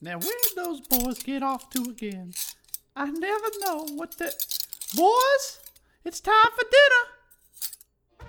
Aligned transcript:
Now 0.00 0.18
where 0.18 0.30
those 0.54 0.80
boys 0.82 1.18
get 1.22 1.42
off 1.42 1.70
to 1.70 1.82
again? 1.90 2.32
I 2.94 3.06
never 3.06 3.46
know 3.60 3.84
what 3.96 4.16
the 4.16 4.32
boys. 4.96 5.58
It's 6.04 6.20
time 6.20 6.34
for 6.54 6.64
dinner. 6.70 8.28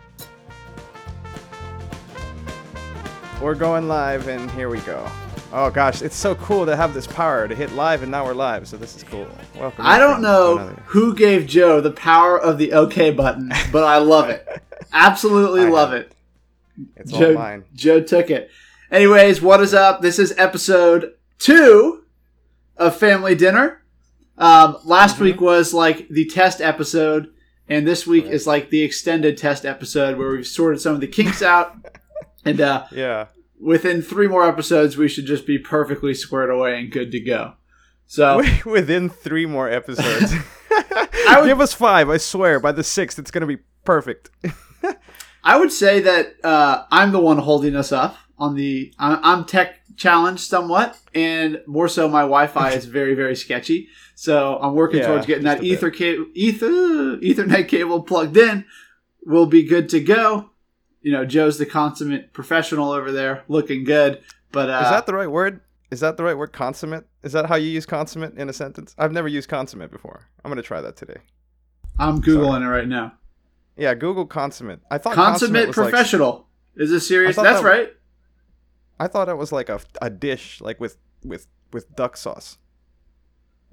We're 3.40 3.54
going 3.56 3.88
live, 3.88 4.28
and 4.28 4.50
here 4.52 4.70
we 4.70 4.80
go. 4.80 5.08
Oh 5.54 5.70
gosh, 5.70 6.02
it's 6.02 6.16
so 6.16 6.34
cool 6.36 6.66
to 6.66 6.76
have 6.76 6.96
this 6.96 7.06
power 7.06 7.48
to 7.48 7.54
hit 7.54 7.72
live, 7.74 8.02
and 8.02 8.12
now 8.12 8.26
we're 8.26 8.34
live, 8.34 8.68
so 8.68 8.76
this 8.76 8.96
is 8.96 9.04
cool. 9.04 9.28
Welcome. 9.56 9.86
I 9.86 10.00
don't 10.00 10.24
know 10.24 10.58
another- 10.58 10.82
who 10.88 11.14
gave 11.16 11.46
Joe 11.46 11.82
the 11.82 11.92
power 11.92 12.40
of 12.40 12.58
the 12.58 12.74
OK 12.74 13.12
button, 13.12 13.52
but 13.72 13.84
I 13.84 13.98
love 13.98 14.30
it. 14.30 14.48
Absolutely 14.92 15.66
I 15.66 15.70
love 15.70 15.92
have 15.92 16.02
it. 16.02 16.16
It's 16.96 17.14
all 17.14 17.20
Joe, 17.20 17.34
mine. 17.36 17.66
Joe 17.76 18.02
took 18.02 18.32
it. 18.32 18.50
Anyways, 18.92 19.40
what 19.40 19.62
is 19.62 19.76
up? 19.76 20.02
This 20.02 20.18
is 20.18 20.34
episode 20.38 21.14
two 21.40 22.04
of 22.78 22.96
Family 22.96 23.36
Dinner. 23.36 23.82
Um, 24.38 24.78
last 24.86 25.16
Mm-hmm. 25.16 25.24
week 25.24 25.42
was 25.42 25.74
like 25.74 26.08
the 26.10 26.26
test 26.26 26.62
episode, 26.62 27.34
and 27.68 27.86
this 27.88 28.08
week 28.08 28.26
is 28.26 28.48
like 28.48 28.70
the 28.70 28.82
extended 28.84 29.38
test 29.38 29.66
episode 29.66 30.18
where 30.18 30.30
we've 30.32 30.48
sorted 30.48 30.80
some 30.82 30.94
of 30.96 31.02
the 31.02 31.08
kinks 31.08 31.42
out. 31.42 31.76
And 32.46 32.62
uh, 32.62 32.86
Yeah. 32.94 33.26
within 33.60 34.02
three 34.02 34.28
more 34.28 34.48
episodes, 34.48 34.96
we 34.96 35.10
should 35.10 35.26
just 35.26 35.46
be 35.46 35.58
perfectly 35.60 36.14
squared 36.14 36.50
away 36.50 36.80
and 36.80 36.90
good 36.90 37.12
to 37.12 37.20
go. 37.20 37.56
So 38.08 38.42
Within 38.66 39.10
three 39.10 39.46
more 39.46 39.70
episodes. 39.70 40.32
would- 40.72 41.46
Give 41.46 41.60
us 41.60 41.74
five, 41.74 42.10
I 42.10 42.16
swear. 42.16 42.62
By 42.62 42.72
the 42.72 42.84
sixth, 42.84 43.20
it's 43.20 43.30
gonna 43.30 43.46
be 43.46 43.58
perfect. 43.84 44.30
I 45.44 45.60
would 45.60 45.74
say 45.74 46.00
that 46.00 46.36
uh, 46.44 46.86
I'm 46.92 47.12
the 47.12 47.20
one 47.20 47.38
holding 47.40 47.76
us 47.76 47.92
up 47.92 48.16
on 48.40 48.56
the. 48.56 48.94
I'm 48.98 49.46
tech 49.46 49.76
challenged 49.98 50.44
somewhat, 50.44 50.98
and 51.14 51.62
more 51.68 51.88
so, 51.88 52.08
my 52.08 52.22
Wi-Fi 52.22 52.72
is 52.72 52.86
very, 53.00 53.14
very 53.16 53.36
sketchy. 53.36 53.90
So 54.16 54.58
I'm 54.62 54.74
working 54.76 55.00
Yeah, 55.00 55.08
towards 55.08 55.26
getting 55.26 55.46
that 55.46 55.64
ether 55.64 55.92
cable, 55.92 56.26
ether, 56.34 56.68
Ethernet 56.68 57.68
cable 57.68 58.02
plugged 58.04 58.36
in. 58.38 58.66
We'll 59.26 59.46
be 59.46 59.64
good 59.64 59.90
to 59.90 60.00
go. 60.00 60.50
You 61.02 61.12
know, 61.14 61.24
Joe's 61.26 61.58
the 61.58 61.66
consummate 61.66 62.34
professional 62.34 62.92
over 62.92 63.12
there, 63.12 63.44
looking 63.48 63.84
good. 63.86 64.22
But 64.52 64.70
uh, 64.70 64.82
Is 64.84 64.90
that 64.90 65.06
the 65.06 65.14
right 65.14 65.30
word? 65.32 65.62
Is 65.92 66.02
that 66.02 66.18
the 66.18 66.24
right 66.24 66.38
word? 66.38 66.52
Consummate? 66.54 67.06
Is 67.24 67.32
that 67.34 67.46
how 67.48 67.56
you 67.56 67.70
use 67.70 67.86
consummate 67.86 68.34
in 68.38 68.50
a 68.50 68.54
sentence? 68.54 68.94
I've 68.98 69.12
never 69.12 69.28
used 69.28 69.50
consummate 69.50 69.92
before. 69.92 70.28
I'm 70.44 70.52
gonna 70.52 70.62
try 70.62 70.82
that 70.82 70.96
today. 70.98 71.18
I'm 71.98 72.22
googling 72.22 72.62
it 72.62 72.70
right 72.70 72.88
now. 72.88 73.14
Yeah, 73.78 73.94
Google 73.94 74.26
consummate. 74.26 74.82
I 74.92 74.98
thought 74.98 75.16
Consummate 75.16 75.68
like- 75.68 75.74
professional. 75.76 76.48
is 76.76 76.90
this 76.90 77.08
serious? 77.08 77.36
That's 77.38 77.62
that- 77.62 77.66
right. 77.66 77.90
I 79.00 79.08
thought 79.08 79.30
it 79.30 79.38
was 79.38 79.52
like 79.52 79.70
a, 79.70 79.80
a 80.02 80.10
dish, 80.10 80.62
like 80.62 80.80
with 80.80 80.98
with 81.24 81.48
with 81.72 81.96
duck 81.96 82.18
sauce. 82.18 82.58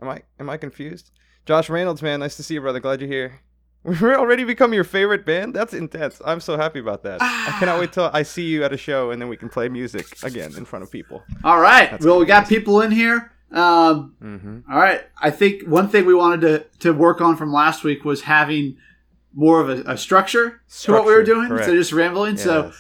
Am 0.01 0.09
I 0.09 0.23
am 0.39 0.49
I 0.51 0.57
confused? 0.57 1.11
Josh 1.47 1.71
Reynolds, 1.71 2.03
man, 2.03 2.21
nice 2.21 2.37
to 2.37 2.43
see 2.43 2.55
you, 2.55 2.61
brother. 2.61 2.81
Glad 2.81 3.01
you're 3.01 3.09
here. 3.09 3.41
We're 3.85 4.17
already 4.17 4.43
become 4.43 4.75
your 4.75 4.83
favorite 4.83 5.25
band. 5.25 5.55
That's 5.55 5.73
intense. 5.73 6.21
I'm 6.25 6.41
so 6.41 6.57
happy 6.57 6.81
about 6.81 7.05
that. 7.05 7.23
I 7.23 7.55
cannot 7.61 7.79
wait 7.79 7.93
till 7.93 8.11
I 8.13 8.25
see 8.25 8.43
you 8.43 8.65
at 8.65 8.73
a 8.73 8.77
show 8.77 9.13
and 9.13 9.23
then 9.23 9.29
we 9.29 9.37
can 9.37 9.49
play 9.49 9.69
music 9.69 10.07
again 10.25 10.57
in 10.57 10.65
front 10.65 10.83
of 10.83 10.91
people. 10.91 11.23
All 11.45 11.61
right. 11.61 11.93
That's 11.93 12.05
well, 12.05 12.19
we 12.19 12.27
got 12.27 12.45
amazing. 12.49 12.59
people 12.59 12.81
in 12.81 12.91
here. 12.91 13.31
Um, 13.53 14.17
Mm-hmm. 14.21 14.73
All 14.73 14.79
right. 14.79 15.03
I 15.23 15.31
think 15.31 15.69
one 15.69 15.89
thing 15.89 16.05
we 16.05 16.15
wanted 16.15 16.41
to, 16.41 16.67
to 16.81 16.93
work 16.93 17.21
on 17.21 17.37
from 17.37 17.53
last 17.53 17.85
week 17.85 18.05
was 18.05 18.23
having 18.23 18.77
more 19.33 19.61
of 19.61 19.69
a, 19.69 19.93
a 19.93 19.97
structure, 19.97 20.63
to 20.83 20.93
what 20.93 21.05
we 21.07 21.13
were 21.13 21.23
doing 21.23 21.47
correct. 21.47 21.61
instead 21.61 21.77
of 21.77 21.81
just 21.81 21.93
rambling. 21.93 22.39
So, 22.39 22.73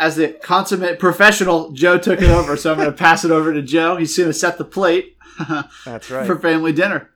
as 0.00 0.16
the 0.16 0.32
consummate 0.32 0.98
professional, 0.98 1.70
Joe 1.70 1.98
took 1.98 2.20
it 2.20 2.30
over. 2.30 2.56
So, 2.56 2.72
I'm 2.72 2.78
going 2.78 2.90
to 2.90 2.96
pass 2.96 3.24
it 3.24 3.30
over 3.30 3.52
to 3.52 3.62
Joe. 3.62 3.96
He's 3.96 4.16
going 4.16 4.28
to 4.30 4.34
set 4.34 4.58
the 4.58 4.64
plate 4.64 5.16
that's 5.84 6.10
right. 6.10 6.26
for 6.26 6.36
family 6.38 6.72
dinner. 6.72 7.10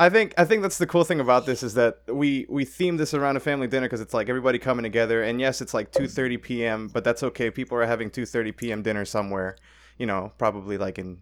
I 0.00 0.08
think 0.10 0.32
I 0.38 0.44
think 0.44 0.62
that's 0.62 0.78
the 0.78 0.86
cool 0.86 1.02
thing 1.02 1.18
about 1.18 1.44
this 1.44 1.64
is 1.64 1.74
that 1.74 2.02
we 2.06 2.46
we 2.48 2.64
theme 2.64 2.98
this 2.98 3.14
around 3.14 3.36
a 3.36 3.40
family 3.40 3.66
dinner 3.66 3.86
because 3.86 4.00
it's 4.00 4.14
like 4.14 4.28
everybody 4.28 4.60
coming 4.60 4.84
together 4.84 5.24
and 5.24 5.40
yes 5.40 5.60
it's 5.60 5.74
like 5.74 5.90
2:30 5.90 6.40
p.m. 6.40 6.86
but 6.86 7.02
that's 7.02 7.24
okay 7.24 7.50
people 7.50 7.76
are 7.78 7.84
having 7.84 8.08
2:30 8.08 8.56
p.m. 8.56 8.82
dinner 8.82 9.04
somewhere 9.04 9.56
you 9.98 10.06
know 10.06 10.30
probably 10.38 10.78
like 10.78 11.00
in 11.00 11.20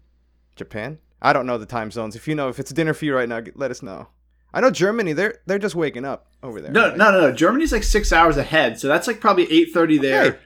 Japan 0.56 0.98
I 1.22 1.32
don't 1.32 1.46
know 1.46 1.56
the 1.56 1.64
time 1.64 1.90
zones 1.90 2.16
if 2.16 2.28
you 2.28 2.34
know 2.34 2.50
if 2.50 2.58
it's 2.58 2.70
dinner 2.70 2.92
for 2.92 3.06
you 3.06 3.14
right 3.14 3.26
now 3.26 3.40
let 3.54 3.70
us 3.70 3.82
know 3.82 4.08
I 4.52 4.60
know 4.60 4.70
Germany 4.70 5.14
they're 5.14 5.38
they're 5.46 5.58
just 5.58 5.74
waking 5.74 6.04
up 6.04 6.26
over 6.42 6.60
there 6.60 6.70
No, 6.70 6.88
right? 6.90 6.98
no, 6.98 7.10
no, 7.12 7.20
no. 7.22 7.32
Germany's 7.32 7.72
like 7.72 7.82
six 7.82 8.12
hours 8.12 8.36
ahead. 8.36 8.78
So, 8.78 8.88
that's 8.88 9.06
like 9.06 9.20
probably 9.20 9.46
8.30 9.46 10.00
there. 10.02 10.22
Okay. 10.24 10.38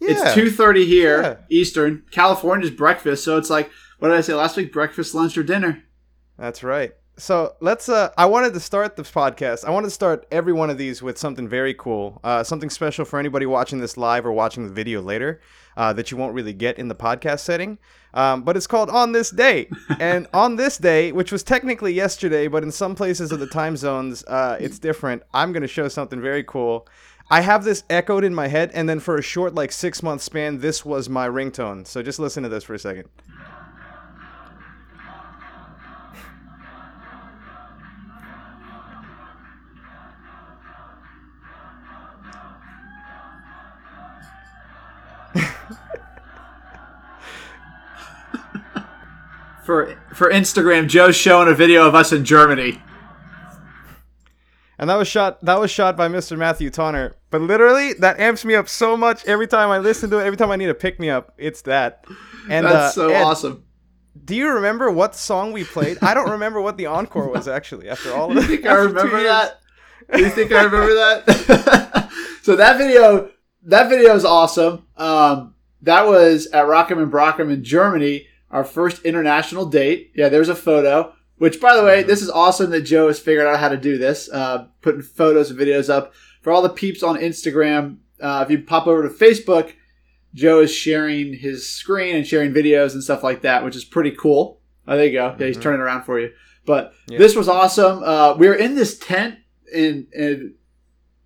Yeah. 0.00 0.10
It's 0.10 0.22
2.30 0.34 0.86
here, 0.86 1.22
Yeah. 1.22 1.36
Eastern. 1.50 2.02
California's 2.10 2.70
breakfast. 2.70 3.24
So, 3.24 3.36
it's 3.38 3.50
like, 3.50 3.70
what 3.98 4.08
did 4.08 4.16
I 4.16 4.20
say 4.20 4.34
last 4.34 4.56
week? 4.56 4.72
Breakfast, 4.72 5.14
lunch, 5.14 5.36
or 5.38 5.42
dinner. 5.42 5.82
That's 6.38 6.62
right. 6.62 6.92
So 7.18 7.54
let's. 7.60 7.88
Uh, 7.88 8.10
I 8.18 8.26
wanted 8.26 8.52
to 8.52 8.60
start 8.60 8.94
this 8.96 9.10
podcast. 9.10 9.64
I 9.64 9.70
wanted 9.70 9.86
to 9.86 9.92
start 9.92 10.26
every 10.30 10.52
one 10.52 10.68
of 10.68 10.76
these 10.76 11.02
with 11.02 11.16
something 11.16 11.48
very 11.48 11.72
cool, 11.72 12.20
uh, 12.22 12.44
something 12.44 12.68
special 12.68 13.06
for 13.06 13.18
anybody 13.18 13.46
watching 13.46 13.78
this 13.78 13.96
live 13.96 14.26
or 14.26 14.32
watching 14.32 14.64
the 14.68 14.72
video 14.72 15.00
later 15.00 15.40
uh, 15.78 15.94
that 15.94 16.10
you 16.10 16.18
won't 16.18 16.34
really 16.34 16.52
get 16.52 16.78
in 16.78 16.88
the 16.88 16.94
podcast 16.94 17.40
setting. 17.40 17.78
Um, 18.12 18.42
but 18.42 18.54
it's 18.54 18.66
called 18.66 18.90
On 18.90 19.12
This 19.12 19.30
Day, 19.30 19.70
and 19.98 20.26
on 20.34 20.56
this 20.56 20.76
day, 20.76 21.10
which 21.10 21.32
was 21.32 21.42
technically 21.42 21.94
yesterday, 21.94 22.48
but 22.48 22.62
in 22.62 22.70
some 22.70 22.94
places 22.94 23.32
of 23.32 23.40
the 23.40 23.46
time 23.46 23.78
zones, 23.78 24.22
uh, 24.24 24.58
it's 24.60 24.78
different. 24.78 25.22
I'm 25.32 25.52
going 25.52 25.62
to 25.62 25.68
show 25.68 25.88
something 25.88 26.20
very 26.20 26.44
cool. 26.44 26.86
I 27.28 27.40
have 27.40 27.64
this 27.64 27.82
echoed 27.90 28.22
in 28.22 28.34
my 28.34 28.46
head, 28.46 28.70
and 28.72 28.88
then 28.88 29.00
for 29.00 29.16
a 29.16 29.22
short, 29.22 29.52
like 29.52 29.72
six 29.72 30.00
month 30.00 30.22
span, 30.22 30.60
this 30.60 30.84
was 30.84 31.08
my 31.08 31.28
ringtone. 31.28 31.84
So 31.86 32.00
just 32.02 32.20
listen 32.20 32.44
to 32.44 32.48
this 32.48 32.62
for 32.62 32.74
a 32.74 32.78
second. 32.78 33.08
For, 49.64 49.98
for 50.14 50.30
Instagram, 50.30 50.86
Joe's 50.86 51.16
showing 51.16 51.48
a 51.48 51.54
video 51.54 51.88
of 51.88 51.96
us 51.96 52.12
in 52.12 52.24
Germany. 52.24 52.80
And 54.78 54.90
that 54.90 54.96
was 54.96 55.08
shot. 55.08 55.42
That 55.44 55.58
was 55.58 55.70
shot 55.70 55.96
by 55.96 56.08
Mr. 56.08 56.36
Matthew 56.36 56.70
Tonner. 56.70 57.14
But 57.30 57.40
literally, 57.40 57.94
that 57.94 58.20
amps 58.20 58.44
me 58.44 58.54
up 58.54 58.68
so 58.68 58.96
much 58.96 59.24
every 59.24 59.46
time 59.46 59.70
I 59.70 59.78
listen 59.78 60.10
to 60.10 60.18
it. 60.18 60.24
Every 60.24 60.36
time 60.36 60.50
I 60.50 60.56
need 60.56 60.68
a 60.68 60.74
pick 60.74 61.00
me 61.00 61.08
up, 61.08 61.34
it's 61.38 61.62
that. 61.62 62.04
And 62.48 62.66
That's 62.66 62.74
uh, 62.74 62.90
so 62.90 63.08
Ed, 63.08 63.22
awesome. 63.22 63.64
Do 64.24 64.34
you 64.34 64.50
remember 64.50 64.90
what 64.90 65.14
song 65.14 65.52
we 65.52 65.64
played? 65.64 65.98
I 66.02 66.14
don't 66.14 66.30
remember 66.30 66.60
what 66.60 66.76
the 66.76 66.86
encore 66.86 67.28
was 67.28 67.48
actually. 67.48 67.88
After 67.88 68.12
all 68.12 68.30
of 68.36 68.36
You 68.42 68.42
think 68.42 68.66
I 68.66 68.74
remember 68.74 69.22
that? 69.22 69.60
Do 70.12 70.20
you 70.22 70.30
think 70.30 70.52
I 70.52 70.62
remember 70.62 70.94
that? 70.94 72.10
so 72.42 72.56
that 72.56 72.76
video, 72.76 73.30
that 73.62 73.88
video 73.88 74.14
is 74.14 74.24
awesome. 74.24 74.86
Um, 74.96 75.54
that 75.82 76.06
was 76.06 76.46
at 76.48 76.66
Rocken 76.66 77.00
am 77.00 77.10
Brocken 77.10 77.52
in 77.52 77.64
Germany, 77.64 78.26
our 78.50 78.64
first 78.64 79.04
international 79.04 79.66
date. 79.66 80.12
Yeah, 80.14 80.28
there's 80.28 80.48
a 80.48 80.54
photo. 80.54 81.14
Which, 81.38 81.60
by 81.60 81.76
the 81.76 81.84
way, 81.84 81.98
Mm-hmm. 82.00 82.08
this 82.08 82.22
is 82.22 82.30
awesome 82.30 82.70
that 82.70 82.82
Joe 82.82 83.08
has 83.08 83.18
figured 83.18 83.46
out 83.46 83.60
how 83.60 83.68
to 83.68 83.76
do 83.76 83.98
this. 83.98 84.30
Uh, 84.30 84.66
putting 84.82 85.02
photos 85.02 85.50
and 85.50 85.58
videos 85.58 85.88
up 85.90 86.12
for 86.42 86.52
all 86.52 86.62
the 86.62 86.68
peeps 86.70 87.02
on 87.02 87.16
Instagram. 87.16 87.98
Uh, 88.20 88.42
if 88.44 88.50
you 88.50 88.62
pop 88.62 88.86
over 88.86 89.06
to 89.06 89.14
Facebook, 89.14 89.72
Joe 90.34 90.60
is 90.60 90.72
sharing 90.74 91.34
his 91.34 91.68
screen 91.68 92.16
and 92.16 92.26
sharing 92.26 92.52
videos 92.52 92.92
and 92.94 93.02
stuff 93.04 93.22
like 93.22 93.42
that, 93.42 93.64
which 93.64 93.76
is 93.76 93.84
pretty 93.84 94.12
cool. 94.12 94.60
Oh, 94.88 94.96
there 94.96 95.06
you 95.06 95.12
go. 95.12 95.34
Yeah, 95.38 95.46
he's 95.46 95.58
Mhm. 95.58 95.62
turning 95.62 95.80
around 95.80 96.04
for 96.04 96.18
you. 96.18 96.30
But 96.64 96.94
Yeah. 97.08 97.18
this 97.18 97.34
was 97.36 97.48
awesome. 97.48 98.02
Uh, 98.02 98.34
we 98.38 98.46
were 98.48 98.54
in 98.54 98.74
this 98.74 98.98
tent, 98.98 99.36
and, 99.74 100.06
and 100.14 100.54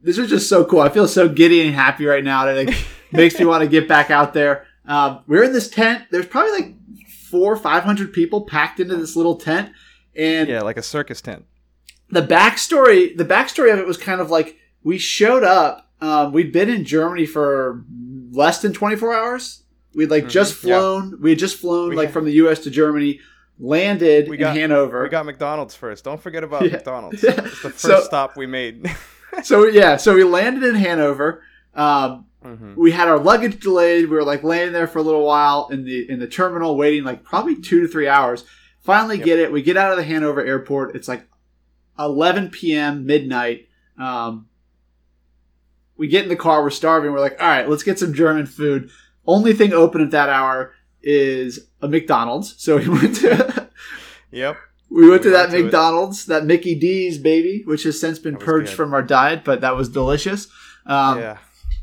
this 0.02 0.18
was 0.18 0.28
just 0.28 0.48
so 0.48 0.64
cool. 0.64 0.80
I 0.80 0.88
feel 0.88 1.06
so 1.08 1.28
giddy 1.28 1.60
and 1.62 1.74
happy 1.74 2.04
right 2.06 2.24
now. 2.24 2.46
That 2.46 2.56
it 2.68 2.74
makes 3.12 3.38
me 3.38 3.44
want 3.46 3.62
to 3.62 3.68
get 3.68 3.86
back 3.88 4.10
out 4.10 4.34
there. 4.34 4.66
Um, 4.86 5.20
we 5.26 5.38
are 5.38 5.44
in 5.44 5.52
this 5.52 5.68
tent. 5.68 6.04
There's 6.10 6.26
probably 6.26 6.52
like 6.52 6.74
four, 7.30 7.54
five 7.56 7.84
hundred 7.84 8.12
people 8.12 8.42
packed 8.42 8.80
into 8.80 8.96
this 8.96 9.14
little 9.16 9.36
tent, 9.36 9.70
and 10.16 10.48
Yeah, 10.48 10.62
like 10.62 10.76
a 10.76 10.82
circus 10.82 11.20
tent. 11.20 11.44
the 12.10 12.22
backstory 12.22 13.16
the 13.16 13.24
backstory 13.24 13.72
of 13.72 13.78
it 13.78 13.86
was 13.86 13.96
kind 13.96 14.20
of 14.20 14.30
like 14.30 14.56
we 14.82 14.98
showed 14.98 15.44
up 15.44 15.88
um, 16.00 16.32
we'd 16.32 16.52
been 16.52 16.68
in 16.68 16.84
germany 16.84 17.26
for 17.26 17.84
less 18.32 18.60
than 18.62 18.72
24 18.72 19.14
hours 19.14 19.62
we'd 19.94 20.10
like 20.10 20.24
Mhm, 20.24 20.30
just 20.30 20.54
yeah. 20.64 20.78
flown 20.78 21.18
we 21.20 21.30
had 21.30 21.38
just 21.38 21.56
flown 21.58 21.90
We 21.90 21.96
like 21.96 22.06
had- 22.06 22.12
from 22.14 22.24
the 22.24 22.32
us 22.32 22.58
to 22.60 22.70
germany 22.70 23.20
landed 23.58 24.28
We 24.28 24.36
in 24.36 24.40
got- 24.40 24.56
hanover 24.56 25.02
We 25.02 25.08
got 25.10 25.26
McDonald's 25.26 25.74
first. 25.76 26.04
Don't 26.04 26.20
forget 26.20 26.42
about 26.42 26.62
Yeah. 26.66 26.72
McDonald's. 26.72 27.22
Yeah. 27.22 27.30
It's 27.32 27.62
the 27.62 27.70
first 27.70 27.78
So- 27.80 28.00
stop 28.00 28.36
we 28.36 28.46
made. 28.46 28.90
so 29.44 29.66
yeah 29.66 29.96
so 29.96 30.14
we 30.14 30.24
landed 30.24 30.64
in 30.64 30.74
hanover 30.74 31.42
um, 31.74 32.24
Mhm. 32.44 32.74
we 32.76 32.90
had 32.90 33.06
our 33.06 33.18
luggage 33.18 33.60
delayed 33.60 34.08
we 34.08 34.16
were 34.16 34.24
like 34.24 34.42
laying 34.42 34.72
there 34.72 34.86
for 34.88 34.98
a 34.98 35.02
little 35.02 35.24
while 35.26 35.68
in 35.70 35.84
the 35.84 36.08
in 36.10 36.18
the 36.18 36.26
terminal 36.26 36.76
waiting 36.76 37.04
like 37.04 37.22
probably 37.22 37.54
two 37.60 37.80
to 37.82 37.86
three 37.88 38.08
hours 38.08 38.44
finally 38.80 39.16
Yep. 39.18 39.24
get 39.24 39.38
it 39.38 39.52
we 39.52 39.62
get 39.62 39.76
out 39.76 39.90
of 39.92 39.96
the 39.96 40.04
hanover 40.04 40.44
airport 40.44 40.94
it's 40.96 41.08
like 41.08 41.26
11 41.98 42.50
p.m 42.50 43.04
midnight 43.06 43.68
um, 43.98 44.48
we 45.96 46.08
get 46.08 46.22
in 46.22 46.28
the 46.28 46.36
car 46.36 46.62
we're 46.62 46.70
starving 46.70 47.12
we're 47.12 47.20
like 47.20 47.40
all 47.40 47.48
right 47.48 47.68
let's 47.68 47.82
get 47.82 47.98
some 47.98 48.14
german 48.14 48.46
food 48.46 48.90
only 49.26 49.52
thing 49.52 49.72
open 49.72 50.00
at 50.00 50.10
that 50.12 50.28
hour 50.28 50.72
is 51.02 51.68
a 51.80 51.88
McDonald's. 51.88 52.54
So 52.62 52.76
we 52.76 52.86
went 52.88 53.16
to 53.16 53.70
Yep. 54.32 54.56
we 54.90 55.08
went 55.08 55.22
to 55.22 55.30
that 55.30 55.48
to 55.50 55.56
it. 55.58 55.62
McDonald's, 55.62 56.26
that 56.26 56.44
Mickey 56.44 56.74
D's 56.74 57.16
baby, 57.16 57.62
which 57.64 57.84
has 57.84 57.98
since 57.98 58.18
been 58.18 58.36
purged 58.36 58.68
good. 58.70 58.76
from 58.76 58.92
our 58.92 59.02
diet, 59.02 59.42
but 59.42 59.62
that 59.62 59.74
was 59.76 59.88
delicious. 59.88 60.48
Um, 60.84 61.18
yeah. 61.20 61.38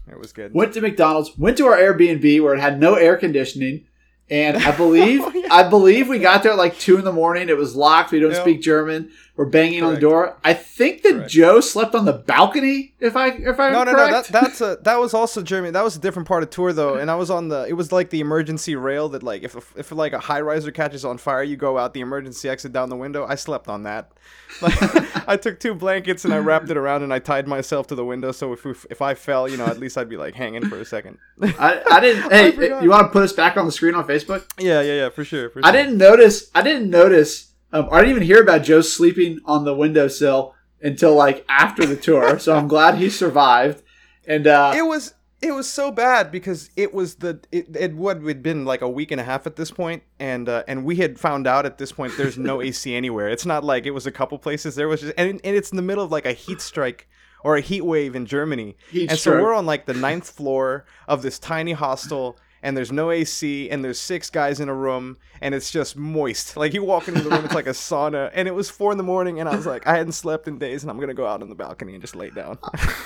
It 0.08 0.20
was 0.20 0.34
good. 0.34 0.54
Went 0.54 0.74
to 0.76 0.82
McDonald's, 0.82 1.36
went 1.36 1.58
to 1.58 1.66
our 1.66 1.76
Airbnb 1.78 2.44
where 2.44 2.54
it 2.54 2.60
had 2.60 2.80
no 2.80 2.94
air 2.94 3.18
conditioning, 3.18 3.87
and 4.30 4.58
I 4.58 4.72
believe 4.78 5.22
Oh, 5.24 5.32
yeah. 5.34 5.48
I 5.52 5.64
believe 5.70 6.08
we 6.08 6.20
got 6.20 6.44
there 6.44 6.52
at 6.54 6.58
like 6.58 6.78
two 6.80 6.98
in 6.98 7.06
the 7.06 7.14
morning. 7.14 7.50
It 7.50 7.58
was 7.58 7.76
locked. 7.76 8.12
We 8.12 8.20
don't 8.20 8.32
Yeah. 8.32 8.42
speak 8.42 8.62
German. 8.62 9.12
We're 9.38 9.46
banging 9.46 9.84
on 9.84 9.94
the 9.94 10.00
door. 10.00 10.36
I 10.44 10.56
think 10.56 11.04
that 11.04 11.14
Correct. 11.14 11.30
Joe 11.30 11.60
slept 11.60 11.94
on 11.94 12.06
the 12.06 12.14
balcony. 12.14 12.96
If 13.00 13.16
I 13.16 13.28
if 13.28 13.60
I'm 13.60 13.72
No, 13.72 13.84
no, 13.84 13.94
correct. 13.94 14.12
no. 14.12 14.22
That, 14.22 14.32
that's 14.32 14.62
a 14.62 14.80
that 14.82 15.00
was 15.00 15.14
also 15.14 15.44
Jeremy. 15.44 15.70
That 15.70 15.84
was 15.84 15.96
a 15.96 16.00
different 16.00 16.28
part 16.28 16.42
of 16.42 16.50
tour 16.50 16.74
though, 16.74 16.96
and 16.96 17.12
I 17.12 17.16
was 17.16 17.30
on 17.30 17.48
the. 17.50 17.68
It 17.70 17.74
was 17.74 17.92
like 17.92 18.10
the 18.10 18.20
emergency 18.20 18.76
rail 18.76 19.10
that 19.10 19.22
like 19.22 19.44
if 19.44 19.56
if 19.78 19.92
like 19.92 20.14
a 20.14 20.20
high 20.20 20.42
riser 20.42 20.72
catches 20.72 21.06
on 21.06 21.20
fire, 21.20 21.44
you 21.44 21.56
go 21.56 21.78
out 21.78 21.94
the 21.94 22.02
emergency 22.02 22.50
exit 22.50 22.74
down 22.74 22.90
the 22.90 22.96
window. 22.96 23.28
I 23.28 23.36
slept 23.36 23.68
on 23.68 23.84
that. 23.84 24.12
Like, 24.60 24.74
I 25.28 25.38
took 25.38 25.60
two 25.60 25.76
blankets 25.76 26.26
and 26.26 26.34
I 26.34 26.38
wrapped 26.40 26.72
it 26.72 26.78
around 26.78 27.04
and 27.04 27.14
I 27.14 27.20
tied 27.20 27.48
myself 27.48 27.86
to 27.88 27.96
the 27.96 28.06
window 28.06 28.32
so 28.32 28.54
if 28.54 28.66
we, 28.66 28.72
if 28.90 29.02
I 29.02 29.14
fell, 29.14 29.48
you 29.48 29.58
know, 29.58 29.66
at 29.66 29.78
least 29.80 29.98
I'd 29.98 30.10
be 30.10 30.18
like 30.18 30.34
hanging 30.34 30.68
for 30.68 30.80
a 30.80 30.86
second. 30.86 31.20
I, 31.42 31.84
I 31.92 32.00
didn't. 32.00 32.32
Hey, 32.32 32.52
forgot. 32.52 32.82
you 32.82 32.90
want 32.90 33.08
to 33.08 33.12
put 33.12 33.24
us 33.24 33.34
back 33.34 33.56
on 33.58 33.66
the 33.66 33.72
screen 33.72 33.94
on 33.94 34.08
Facebook? 34.08 34.46
yeah, 34.58 34.82
yeah, 34.82 34.94
yeah, 34.94 35.10
for 35.10 35.24
sure. 35.24 35.50
For 35.50 35.62
I 35.64 35.72
didn't 35.72 35.98
notice. 35.98 36.50
I 36.56 36.64
didn't 36.64 36.90
notice. 36.90 37.47
Um, 37.72 37.90
I 37.92 38.00
didn't 38.00 38.12
even 38.12 38.24
hear 38.24 38.42
about 38.42 38.64
Joe 38.64 38.82
sleeping 38.82 39.40
on 39.46 39.66
the 39.66 39.76
windowsill 39.76 40.56
until 40.82 41.16
like 41.16 41.46
after 41.50 41.86
the 41.86 41.96
tour. 41.96 42.40
so 42.40 42.56
I'm 42.56 42.68
glad 42.68 42.96
he 42.96 43.10
survived. 43.10 43.84
And 44.26 44.48
uh, 44.48 44.74
it 44.76 44.86
was 44.86 45.14
it 45.42 45.52
was 45.52 45.70
so 45.70 45.92
bad 45.92 46.32
because 46.32 46.70
it 46.76 46.94
was 46.94 47.16
the 47.16 47.40
it, 47.52 47.76
it 47.76 47.96
what 47.96 48.22
had 48.24 48.42
been 48.42 48.66
like 48.66 48.82
a 48.82 48.90
week 48.90 49.12
and 49.12 49.22
a 49.22 49.24
half 49.24 49.46
at 49.46 49.56
this 49.56 49.72
point 49.72 50.04
and 50.20 50.50
uh, 50.50 50.64
and 50.68 50.84
we 50.84 50.98
had 50.98 51.20
found 51.20 51.46
out 51.48 51.66
at 51.66 51.78
this 51.78 51.92
point 51.92 52.14
there's 52.18 52.38
no 52.38 52.62
AC 52.62 52.94
anywhere. 53.02 53.30
It's 53.30 53.46
not 53.46 53.64
like 53.64 53.86
it 53.86 53.92
was 53.92 54.08
a 54.08 54.12
couple 54.12 54.38
places 54.40 54.76
there 54.76 54.88
was 54.88 55.02
just 55.02 55.14
and, 55.18 55.40
and 55.44 55.56
it's 55.56 55.72
in 55.72 55.76
the 55.76 55.84
middle 55.84 56.04
of 56.04 56.12
like 56.12 56.26
a 56.26 56.34
heat 56.34 56.62
strike 56.62 57.08
or 57.44 57.56
a 57.56 57.62
heat 57.62 57.82
wave 57.82 58.16
in 58.16 58.26
Germany. 58.26 58.76
Heat 58.90 59.10
and 59.10 59.20
stroke. 59.20 59.38
so 59.38 59.44
we're 59.44 59.54
on 59.54 59.66
like 59.66 59.86
the 59.86 59.94
ninth 59.94 60.30
floor 60.30 60.86
of 61.08 61.22
this 61.22 61.38
tiny 61.40 61.74
hostel 61.74 62.38
and 62.64 62.76
there's 62.76 62.92
no 62.92 63.12
AC 63.12 63.70
and 63.70 63.84
there's 63.84 64.00
six 64.00 64.30
guys 64.30 64.60
in 64.60 64.68
a 64.70 64.74
room 64.74 65.18
and 65.42 65.54
it's 65.56 65.70
just 65.72 65.96
moist. 65.96 66.58
Like 66.58 66.74
you 66.74 66.84
walk 66.84 67.08
into 67.08 67.22
the 67.22 67.30
room, 67.30 67.46
it's 67.46 67.54
like 67.54 67.68
a 67.68 67.72
sauna. 67.72 68.32
And 68.34 68.48
it 68.48 68.52
was 68.56 68.70
four 68.70 68.92
in 68.92 68.98
the 68.98 69.04
morning 69.04 69.40
and 69.40 69.48
I 69.48 69.56
was 69.56 69.66
like, 69.66 69.86
I 69.88 69.96
hadn't 69.96 70.14
slept 70.14 70.48
in 70.48 70.58
days 70.58 70.84
and 70.84 70.90
I'm 70.92 71.00
gonna 71.00 71.14
go 71.14 71.28
out 71.28 71.42
on 71.42 71.50
the 71.50 71.56
balcony 71.56 71.94
and 71.94 72.02
just 72.02 72.16
lay 72.16 72.30
down. 72.30 72.58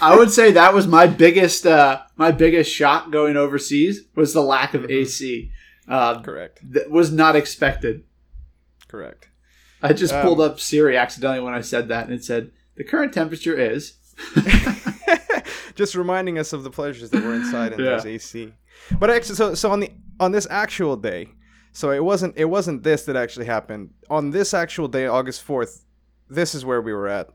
I 0.02 0.16
would 0.16 0.32
say 0.32 0.52
that 0.54 0.74
was 0.74 0.88
my 0.88 1.08
biggest 1.08 1.66
uh, 1.66 2.02
my 2.16 2.32
biggest 2.32 2.72
shock 2.74 3.12
going 3.12 3.38
overseas 3.38 4.02
was 4.16 4.34
the 4.34 4.42
lack 4.42 4.74
of 4.74 4.90
AC. 4.90 5.52
Uh, 5.88 6.22
Correct. 6.22 6.60
that 6.72 6.90
was 6.90 7.12
not 7.12 7.36
expected. 7.36 8.04
Correct. 8.88 9.28
I 9.82 9.94
just 9.94 10.14
Um, 10.14 10.22
pulled 10.24 10.40
up 10.42 10.60
Siri 10.60 10.96
accidentally 10.96 11.42
when 11.44 11.54
I 11.56 11.62
said 11.62 11.88
that, 11.90 12.06
and 12.06 12.14
it 12.14 12.24
said 12.24 12.52
the 12.76 12.84
current 12.84 13.14
temperature 13.14 13.58
is. 13.58 13.96
just 15.76 15.96
reminding 15.96 16.38
us 16.38 16.54
of 16.54 16.64
the 16.64 16.70
pleasures 16.70 17.10
that 17.10 17.24
were 17.24 17.34
inside 17.34 17.74
and 17.74 17.82
Yeah. 17.84 17.92
there's 17.92 18.06
AC. 18.06 18.54
But 19.00 19.10
actually, 19.10 19.36
so 19.36 19.56
so 19.56 19.72
on 19.72 19.80
the 19.80 19.92
on 20.20 20.32
this 20.32 20.48
actual 20.50 20.96
day, 20.96 21.30
so 21.72 21.92
it 21.92 22.04
wasn't 22.04 22.38
it 22.38 22.46
wasn't 22.46 22.84
this 22.84 23.04
that 23.06 23.16
actually 23.16 23.46
happened. 23.46 23.92
On 24.10 24.32
this 24.32 24.54
actual 24.54 24.88
day, 24.88 25.08
August 25.08 25.42
fourth, 25.42 25.86
this 26.30 26.54
is 26.56 26.66
where 26.66 26.82
we 26.82 26.94
were 26.94 27.08
at, 27.08 27.30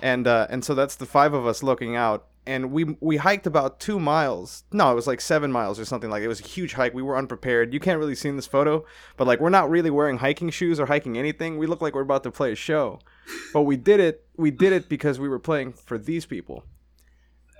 and 0.00 0.26
uh, 0.26 0.46
and 0.50 0.64
so 0.64 0.74
that's 0.74 0.96
the 0.96 1.06
five 1.06 1.34
of 1.34 1.46
us 1.46 1.62
looking 1.62 1.96
out, 1.96 2.26
and 2.46 2.72
we 2.72 2.96
we 3.00 3.16
hiked 3.16 3.46
about 3.46 3.80
two 3.80 3.98
miles. 3.98 4.64
No, 4.72 4.90
it 4.90 4.94
was 4.94 5.06
like 5.06 5.20
seven 5.20 5.50
miles 5.50 5.78
or 5.78 5.84
something 5.84 6.10
like. 6.10 6.22
It 6.22 6.28
was 6.28 6.40
a 6.40 6.44
huge 6.44 6.74
hike. 6.74 6.94
We 6.94 7.02
were 7.02 7.16
unprepared. 7.16 7.74
You 7.74 7.80
can't 7.80 7.98
really 7.98 8.14
see 8.14 8.28
in 8.28 8.36
this 8.36 8.46
photo, 8.46 8.84
but 9.16 9.26
like 9.26 9.40
we're 9.40 9.50
not 9.50 9.70
really 9.70 9.90
wearing 9.90 10.18
hiking 10.18 10.50
shoes 10.50 10.78
or 10.78 10.86
hiking 10.86 11.18
anything. 11.18 11.58
We 11.58 11.66
look 11.66 11.82
like 11.82 11.94
we're 11.94 12.02
about 12.02 12.22
to 12.24 12.30
play 12.30 12.52
a 12.52 12.56
show, 12.56 13.00
but 13.52 13.62
we 13.62 13.76
did 13.76 14.00
it. 14.00 14.24
We 14.36 14.50
did 14.50 14.72
it 14.72 14.88
because 14.88 15.18
we 15.18 15.28
were 15.28 15.38
playing 15.38 15.72
for 15.72 15.98
these 15.98 16.26
people 16.26 16.64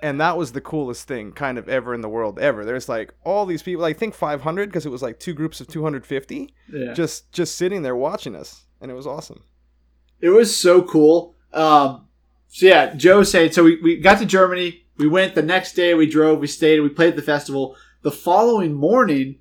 and 0.03 0.19
that 0.21 0.37
was 0.37 0.51
the 0.51 0.61
coolest 0.61 1.07
thing 1.07 1.31
kind 1.31 1.57
of 1.57 1.67
ever 1.67 1.93
in 1.95 2.01
the 2.01 2.09
world 2.09 2.37
ever 2.39 2.63
there's 2.65 2.87
like 2.89 3.13
all 3.23 3.45
these 3.45 3.63
people 3.63 3.83
i 3.85 3.93
think 3.93 4.13
500 4.13 4.69
because 4.69 4.85
it 4.85 4.89
was 4.89 5.01
like 5.01 5.19
two 5.19 5.33
groups 5.33 5.59
of 5.61 5.67
250 5.67 6.53
Yeah. 6.71 6.93
just 6.93 7.31
just 7.31 7.55
sitting 7.57 7.81
there 7.81 7.95
watching 7.95 8.35
us 8.35 8.65
and 8.81 8.91
it 8.91 8.93
was 8.95 9.07
awesome 9.07 9.41
It 10.21 10.29
was 10.29 10.55
so 10.55 10.81
cool. 10.83 11.35
Um, 11.53 12.07
so 12.47 12.65
yeah, 12.67 12.93
Joe 12.95 13.17
was 13.19 13.29
saying. 13.31 13.51
So 13.51 13.63
we, 13.63 13.79
we 13.81 13.97
got 13.97 14.19
to 14.19 14.25
Germany. 14.25 14.85
We 14.97 15.07
went 15.07 15.35
the 15.35 15.41
next 15.41 15.73
day. 15.73 15.93
We 15.95 16.07
drove. 16.07 16.39
We 16.39 16.47
stayed. 16.47 16.79
We 16.81 16.89
played 16.89 17.15
the 17.15 17.21
festival. 17.33 17.75
The 18.03 18.11
following 18.11 18.73
morning, 18.73 19.37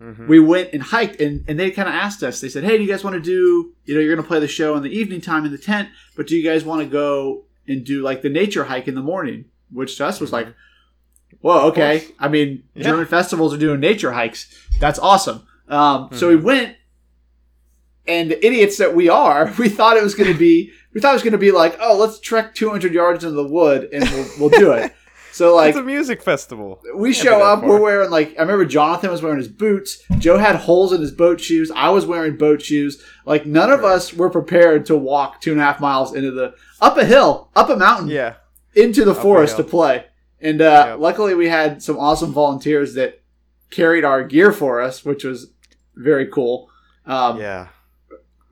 Mhm. 0.00 0.26
we 0.28 0.38
went 0.40 0.70
and 0.72 0.82
hiked. 0.82 1.20
And, 1.20 1.44
and 1.48 1.58
they 1.60 1.70
kind 1.70 1.88
of 1.88 1.94
asked 1.94 2.22
us. 2.22 2.40
They 2.40 2.48
said, 2.48 2.64
"Hey, 2.64 2.76
do 2.78 2.82
you 2.84 2.88
guys 2.88 3.04
want 3.04 3.14
to 3.14 3.20
do? 3.36 3.72
You 3.84 3.94
know, 3.94 4.00
you're 4.00 4.14
going 4.14 4.24
to 4.24 4.28
play 4.32 4.40
the 4.40 4.48
show 4.48 4.74
in 4.76 4.82
the 4.82 4.90
evening 5.00 5.20
time 5.20 5.44
in 5.44 5.52
the 5.52 5.58
tent, 5.58 5.88
but 6.16 6.26
do 6.26 6.36
you 6.36 6.42
guys 6.50 6.64
want 6.64 6.80
to 6.82 6.86
go 6.88 7.44
and 7.68 7.84
do 7.84 8.02
like 8.02 8.22
the 8.22 8.28
nature 8.30 8.64
hike 8.64 8.88
in 8.88 8.94
the 8.94 9.02
morning?" 9.12 9.44
Which 9.74 9.96
to 9.98 10.06
us 10.06 10.20
was 10.20 10.32
like, 10.32 10.48
"Whoa, 11.40 11.68
okay." 11.68 12.04
I 12.18 12.28
mean, 12.28 12.62
Yeah. 12.74 12.84
German 12.84 13.06
festivals 13.06 13.52
are 13.52 13.58
doing 13.58 13.80
nature 13.80 14.12
hikes. 14.12 14.46
That's 14.80 14.98
awesome. 14.98 15.46
Um, 15.68 16.08
So 16.12 16.28
we 16.28 16.36
went 16.36 16.76
and 18.06 18.30
the 18.30 18.46
idiots 18.46 18.76
that 18.78 18.94
we 18.94 19.08
are, 19.08 19.52
we 19.58 19.68
thought 19.68 19.96
it 19.96 20.02
was 20.02 20.14
going 20.14 20.32
to 20.32 20.38
be, 20.38 20.70
we 20.92 21.00
thought 21.00 21.10
it 21.10 21.14
was 21.14 21.22
going 21.22 21.32
to 21.32 21.38
be 21.38 21.50
like, 21.52 21.76
oh, 21.80 21.96
let's 21.96 22.20
trek 22.20 22.54
200 22.54 22.92
yards 22.92 23.24
into 23.24 23.34
the 23.36 23.48
wood 23.48 23.88
and 23.92 24.04
we'll, 24.10 24.28
we'll 24.38 24.50
do 24.60 24.72
it. 24.72 24.92
So 25.32 25.56
like 25.56 25.70
it's 25.70 25.78
a 25.78 25.82
music 25.82 26.22
festival 26.22 26.80
we 26.94 27.12
Can't 27.12 27.24
show 27.24 27.42
up, 27.42 27.58
far. 27.58 27.68
we're 27.68 27.80
wearing 27.80 28.10
like 28.12 28.38
I 28.38 28.42
remember 28.42 28.64
Jonathan 28.64 29.10
was 29.10 29.20
wearing 29.20 29.38
his 29.38 29.48
boots. 29.48 30.00
Joe 30.20 30.38
had 30.38 30.54
holes 30.54 30.92
in 30.92 31.00
his 31.00 31.10
boat 31.10 31.40
shoes. 31.40 31.72
I 31.74 31.90
was 31.90 32.06
wearing 32.06 32.36
boat 32.36 32.62
shoes. 32.62 33.02
Like 33.26 33.44
none 33.44 33.72
of 33.72 33.82
us 33.82 34.14
were 34.14 34.30
prepared 34.30 34.86
to 34.86 34.96
walk 34.96 35.40
two 35.40 35.50
and 35.50 35.60
a 35.60 35.64
half 35.64 35.80
miles 35.80 36.14
into 36.14 36.30
the 36.30 36.54
up 36.80 36.96
a 36.98 37.04
hill, 37.04 37.50
up 37.56 37.68
a 37.68 37.74
mountain, 37.74 38.06
yeah 38.10 38.34
into 38.76 39.04
the 39.04 39.14
forest 39.14 39.56
to 39.56 39.64
play. 39.64 40.06
And 40.40 40.60
uh, 40.60 40.84
Yep. 40.88 40.98
luckily, 40.98 41.34
we 41.34 41.48
had 41.48 41.82
some 41.82 41.98
awesome 41.98 42.32
volunteers 42.32 42.94
that 42.94 43.20
carried 43.70 44.04
our 44.04 44.22
gear 44.24 44.52
for 44.52 44.80
us, 44.80 45.04
which 45.04 45.24
was 45.24 45.50
very 45.96 46.26
cool. 46.26 46.70
Um, 47.06 47.38
yeah 47.40 47.68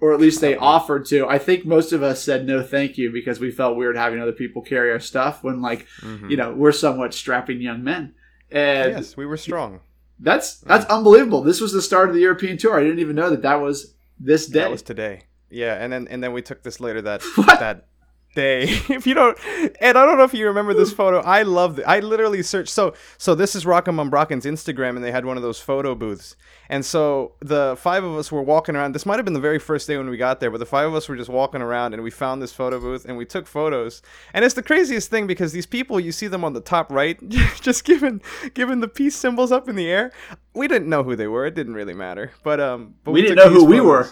or 0.01 0.13
at 0.13 0.19
least 0.19 0.41
they 0.41 0.57
offered 0.57 1.07
to. 1.07 1.29
I 1.29 1.39
think 1.39 1.65
most 1.65 1.93
of 1.93 2.03
us 2.03 2.21
said 2.21 2.45
no, 2.45 2.61
thank 2.61 2.99
you, 2.99 3.13
because 3.13 3.39
we 3.39 3.53
felt 3.53 3.77
weird 3.77 3.97
having 3.97 4.21
other 4.21 4.33
people 4.33 4.61
carry 4.61 4.91
our 4.91 4.99
stuff 4.99 5.45
when, 5.45 5.63
like, 5.63 5.87
Mhm. 6.01 6.29
you 6.29 6.37
know, 6.37 6.51
we're 6.53 6.73
somewhat 6.73 7.15
strapping 7.15 7.61
young 7.61 7.85
men, 7.85 8.13
and 8.51 8.95
yes 8.95 9.17
we 9.17 9.25
were 9.27 9.37
strong 9.37 9.79
that's 10.19 10.57
that's 10.59 10.85
unbelievable. 10.87 11.41
This 11.43 11.61
was 11.61 11.73
the 11.73 11.81
start 11.83 12.09
of 12.09 12.17
the 12.17 12.21
European 12.21 12.57
tour. 12.57 12.77
I 12.77 12.83
didn't 12.83 12.99
even 12.99 13.15
know 13.15 13.31
that 13.31 13.43
that 13.43 13.61
was 13.61 13.95
this 14.19 14.47
day. 14.49 14.61
that 14.61 14.71
was 14.73 14.83
today 14.83 15.23
yeah 15.51 15.75
and 15.75 15.93
then 15.93 16.09
and 16.11 16.21
then 16.23 16.33
we 16.33 16.43
took 16.43 16.63
this 16.65 16.81
later 16.81 17.01
that 17.03 17.23
that 17.47 17.87
day. 18.35 18.81
If 18.93 19.07
you 19.07 19.15
don't 19.15 19.39
and 19.81 19.97
i 19.97 20.05
don't 20.05 20.19
know 20.19 20.25
if 20.25 20.35
you 20.35 20.47
remember 20.47 20.75
this 20.75 20.93
photo. 20.93 21.21
I 21.21 21.43
loved 21.43 21.79
it. 21.79 21.85
I 21.87 22.01
literally 22.01 22.43
searched 22.43 22.73
so 22.73 22.95
so 23.17 23.35
this 23.35 23.55
is 23.55 23.65
Rocken 23.65 23.99
am 23.99 24.11
Brocken's 24.11 24.45
instagram 24.45 24.97
and 24.97 25.05
they 25.05 25.11
had 25.11 25.25
one 25.25 25.37
of 25.37 25.43
those 25.43 25.61
photo 25.61 25.95
booths. 25.95 26.37
And 26.69 26.85
so 26.85 27.33
the 27.41 27.77
five 27.79 28.05
of 28.05 28.15
us 28.17 28.31
were 28.31 28.43
walking 28.43 28.77
around. 28.77 28.95
This 28.95 29.07
might 29.07 29.17
have 29.17 29.25
been 29.25 29.35
the 29.35 29.41
very 29.41 29.59
first 29.59 29.87
day 29.87 29.97
when 29.97 30.11
we 30.11 30.17
got 30.17 30.41
there 30.41 30.51
but 30.51 30.59
the 30.59 30.67
five 30.67 30.89
of 30.89 30.95
us 30.95 31.09
were 31.09 31.17
just 31.17 31.31
walking 31.31 31.63
around 31.63 31.95
and 31.95 32.03
we 32.03 32.11
found 32.11 32.43
this 32.43 32.53
photo 32.53 32.79
booth 32.79 33.05
and 33.05 33.17
we 33.17 33.25
took 33.25 33.47
photos. 33.47 34.03
And 34.35 34.45
it's 34.45 34.55
the 34.55 34.63
craziest 34.63 35.11
thing 35.11 35.27
because 35.27 35.53
these 35.53 35.67
people 35.67 35.99
you 35.99 36.13
see 36.13 36.27
them 36.27 36.45
on 36.45 36.53
the 36.53 36.61
top 36.61 36.91
right 36.93 37.19
just 37.61 37.85
giving 37.85 38.21
giving 38.55 38.81
the 38.81 38.89
peace 38.89 39.17
symbols 39.17 39.53
up 39.53 39.69
in 39.69 39.77
the 39.77 39.91
air. 39.91 40.13
We 40.55 40.69
didn't 40.69 40.89
know 40.89 41.03
who 41.03 41.17
they 41.17 41.27
were. 41.27 41.47
It 41.47 41.55
didn't 41.55 41.75
really 41.75 41.95
matter. 41.95 42.33
But 42.43 42.61
um 42.61 42.95
but 43.05 43.13
We 43.13 43.23
didn't 43.23 43.37
know 43.37 43.49
who 43.49 43.61
these 43.61 43.69
we 43.69 43.81
were. 43.81 44.11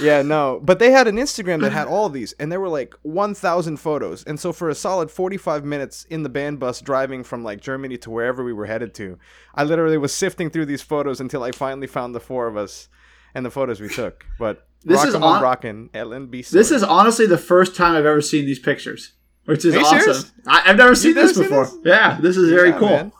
Yeah, 0.00 0.22
no. 0.22 0.60
But 0.62 0.78
they 0.78 0.90
had 0.92 1.08
an 1.08 1.16
Instagram 1.16 1.60
that 1.62 1.72
had 1.72 1.88
all 1.88 2.06
of 2.06 2.12
these, 2.12 2.32
and 2.34 2.50
there 2.52 2.60
were 2.60 2.68
like 2.68 2.94
1,000 3.02 3.76
photos. 3.78 4.22
And 4.24 4.38
so 4.38 4.52
for 4.52 4.68
a 4.68 4.74
solid 4.74 5.10
45 5.10 5.64
minutes 5.64 6.04
in 6.10 6.22
the 6.22 6.28
band 6.28 6.60
bus 6.60 6.80
driving 6.80 7.24
from 7.24 7.42
like 7.42 7.60
Germany 7.60 7.96
to 7.98 8.10
wherever 8.10 8.44
we 8.44 8.52
were 8.52 8.66
headed 8.66 8.94
to, 8.94 9.18
I 9.54 9.64
literally 9.64 9.98
was 9.98 10.14
sifting 10.14 10.50
through 10.50 10.66
these 10.66 10.82
photos 10.82 11.20
until 11.20 11.42
I 11.42 11.50
finally 11.50 11.86
found 11.88 12.14
the 12.14 12.20
four 12.20 12.46
of 12.46 12.56
us 12.56 12.88
and 13.34 13.44
the 13.44 13.50
photos 13.50 13.80
we 13.80 13.88
took. 13.88 14.24
But 14.38 14.66
This 14.84 15.02
is 15.04 15.14
on- 15.14 15.42
Rockin', 15.42 15.88
LNB. 15.92 16.48
This 16.50 16.70
is 16.70 16.82
honestly 16.84 17.26
the 17.26 17.38
first 17.38 17.74
time 17.74 17.96
I've 17.96 18.06
ever 18.06 18.20
seen 18.22 18.46
these 18.46 18.58
pictures, 18.60 19.12
which 19.46 19.64
is 19.64 19.74
awesome. 19.76 19.98
serious? 20.00 20.32
I, 20.46 20.62
I've 20.66 20.76
never 20.76 20.94
seen 20.94 21.14
this 21.14 21.36
before. 21.36 21.64
this? 21.66 21.76
Yeah, 21.84 22.18
this 22.20 22.36
is 22.36 22.48
very 22.50 22.70
Yeah, 22.70 22.78
cool. 22.78 22.88
man. 22.88 23.12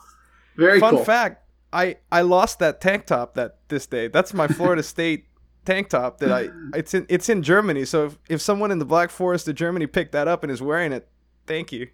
Very 0.57 0.79
Fun 0.79 0.95
cool. 0.95 1.03
fact: 1.05 1.45
I 1.73 1.97
I 2.11 2.21
lost 2.21 2.59
that 2.59 2.81
tank 2.81 3.05
top 3.05 3.35
that 3.35 3.57
this 3.69 3.87
day. 3.87 4.07
That's 4.09 4.33
my 4.33 4.47
Florida 4.47 4.83
State 4.95 5.25
tank 5.65 5.89
top 5.89 6.19
that 6.19 6.31
I 6.31 6.49
it's 6.77 6.93
in 6.93 7.05
it's 7.09 7.29
in 7.29 7.43
Germany. 7.43 7.85
So 7.85 8.05
if, 8.05 8.17
if 8.29 8.41
someone 8.41 8.71
in 8.71 8.79
the 8.79 8.85
Black 8.85 9.09
Forest 9.09 9.47
of 9.47 9.55
Germany 9.55 9.87
picked 9.87 10.11
that 10.13 10.27
up 10.27 10.43
and 10.43 10.51
is 10.51 10.61
wearing 10.61 10.91
it, 10.91 11.07
thank 11.47 11.71
you. 11.71 11.87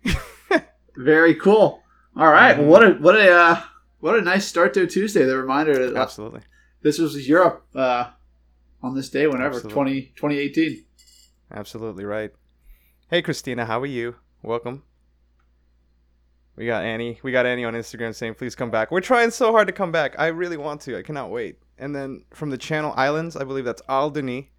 Very 0.97 1.36
cool. 1.36 1.81
All 2.15 2.31
right. 2.31 2.57
Well, 2.57 2.67
what 2.67 2.83
a 2.83 2.91
what 2.93 3.15
a 3.15 3.31
uh, 3.31 3.62
what 4.00 4.17
a 4.17 4.21
nice 4.21 4.47
start 4.47 4.74
to 4.75 4.83
a 4.83 4.88
Tuesday. 4.88 5.25
The 5.25 5.38
reminder 5.38 5.89
that 5.91 6.00
Absolutely. 6.00 6.41
this 6.81 7.00
was 7.00 7.27
Europe 7.27 7.65
uh, 7.75 8.09
on 8.81 8.95
this 8.95 9.09
day, 9.09 9.27
whenever 9.27 9.55
Absolutely. 9.55 9.74
20, 9.74 10.01
2018. 10.15 10.86
Absolutely 11.51 12.05
right. 12.05 12.31
Hey 13.09 13.21
Christina, 13.21 13.65
how 13.65 13.79
are 13.79 13.86
you? 13.86 14.15
Welcome. 14.41 14.83
We 16.57 16.65
got 16.65 16.83
Annie. 16.83 17.19
We 17.23 17.31
got 17.31 17.45
Annie 17.45 17.63
on 17.65 17.73
Instagram 17.75 18.13
saying, 18.15 18.33
"Please 18.35 18.55
come 18.55 18.71
back." 18.71 18.91
We're 18.91 18.99
trying 19.01 19.29
so 19.31 19.51
hard 19.51 19.67
to 19.67 19.73
come 19.73 19.91
back. 19.91 20.15
I 20.17 20.27
really 20.27 20.57
want 20.57 20.81
to. 20.81 20.97
I 20.97 21.03
cannot 21.03 21.29
wait. 21.29 21.59
And 21.77 21.95
then 21.95 22.23
from 22.33 22.49
the 22.49 22.57
Channel 22.57 22.93
Islands, 22.97 23.35
I 23.37 23.43
believe 23.43 23.63
that's 23.63 23.81
Alderney, 23.87 24.49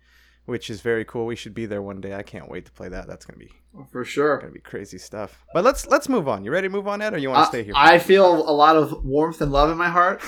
which 0.46 0.70
is 0.70 0.80
very 0.80 1.04
cool. 1.04 1.26
We 1.26 1.34
should 1.34 1.54
be 1.54 1.66
there 1.66 1.82
one 1.82 2.00
day. 2.00 2.14
I 2.14 2.22
can't 2.22 2.48
wait 2.48 2.64
to 2.66 2.72
play 2.72 2.88
that. 2.88 3.08
That's 3.08 3.24
gonna 3.26 3.38
be 3.40 3.50
For 3.90 4.04
sure. 4.04 4.38
gonna 4.38 4.52
be 4.52 4.60
crazy 4.60 4.96
stuff. 4.98 5.44
But 5.52 5.64
let's 5.64 5.88
let's 5.88 6.08
move 6.08 6.28
on. 6.28 6.44
You 6.44 6.52
ready 6.52 6.68
to 6.68 6.72
move 6.72 6.86
on, 6.86 7.02
Ed, 7.02 7.14
or 7.14 7.18
you 7.18 7.30
want 7.30 7.38
to 7.42 7.46
I, 7.46 7.48
stay 7.50 7.62
here? 7.64 7.74
I 7.76 7.98
feel 7.98 8.48
a 8.48 8.54
lot 8.54 8.76
of 8.76 9.04
warmth 9.04 9.40
and 9.40 9.50
love 9.50 9.68
in 9.70 9.76
my 9.76 9.88
heart. 9.88 10.22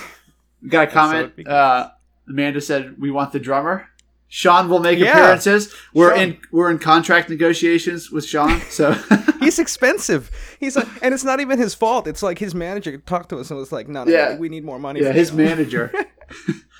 We 0.61 0.67
got 0.69 0.89
a 0.89 0.91
comment. 0.91 1.33
it'd 1.37 1.47
uh, 1.47 1.89
Amanda 2.27 2.59
said 2.59 2.95
we 2.99 3.11
want 3.11 3.31
the 3.31 3.39
drummer. 3.39 3.87
Sean 4.27 4.67
will 4.69 4.79
make 4.79 4.99
Yeah. 4.99 5.11
appearances. 5.11 5.73
We're 5.93 6.11
Sean. 6.15 6.19
in 6.23 6.37
we're 6.51 6.69
in 6.69 6.79
contract 6.79 7.29
negotiations 7.29 8.11
with 8.11 8.25
Sean. 8.25 8.59
So 8.69 8.91
He's 9.51 9.59
expensive. 9.59 10.31
He's 10.61 10.77
like, 10.77 10.87
and 11.01 11.13
it's 11.13 11.25
not 11.25 11.41
even 11.41 11.59
his 11.59 11.73
fault. 11.75 12.07
It's 12.07 12.23
like 12.23 12.39
his 12.39 12.55
manager 12.55 12.97
talked 12.99 13.27
to 13.31 13.37
us 13.37 13.49
and 13.51 13.59
was 13.59 13.73
like, 13.73 13.89
"No, 13.89 14.05
no, 14.05 14.11
Yeah. 14.11 14.37
we 14.37 14.47
need 14.47 14.63
more 14.63 14.79
money." 14.79 15.01
yeah, 15.01 15.11
his 15.11 15.27
Sean." 15.27 15.37
manager. 15.39 15.91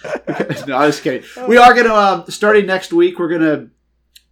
no, 0.68 0.78
I 0.78 0.86
was 0.86 1.02
kidding. 1.02 1.24
We 1.50 1.58
are 1.58 1.74
gonna 1.74 1.94
um, 1.94 2.24
starting 2.30 2.66
next 2.66 2.94
week. 2.94 3.20
We're 3.20 3.28
gonna 3.28 3.68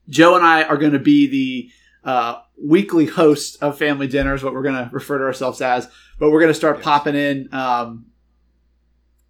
Joe 0.07 0.37
and 0.37 0.45
I 0.45 0.63
are 0.63 0.77
gonna 0.77 0.99
be 0.99 1.27
the 1.27 2.09
uh, 2.09 2.39
weekly 2.57 3.07
hosts 3.07 3.57
of 3.57 3.77
Family 3.77 4.07
Dinners. 4.07 4.41
What 4.41 4.53
we're 4.53 4.63
gonna 4.63 4.89
refer 4.93 5.17
to 5.17 5.25
ourselves 5.25 5.59
as, 5.61 5.89
but 6.17 6.31
we're 6.31 6.39
gonna 6.39 6.53
start 6.53 6.77
Yes. 6.77 6.83
popping 6.85 7.15
in 7.15 7.53
um, 7.53 8.05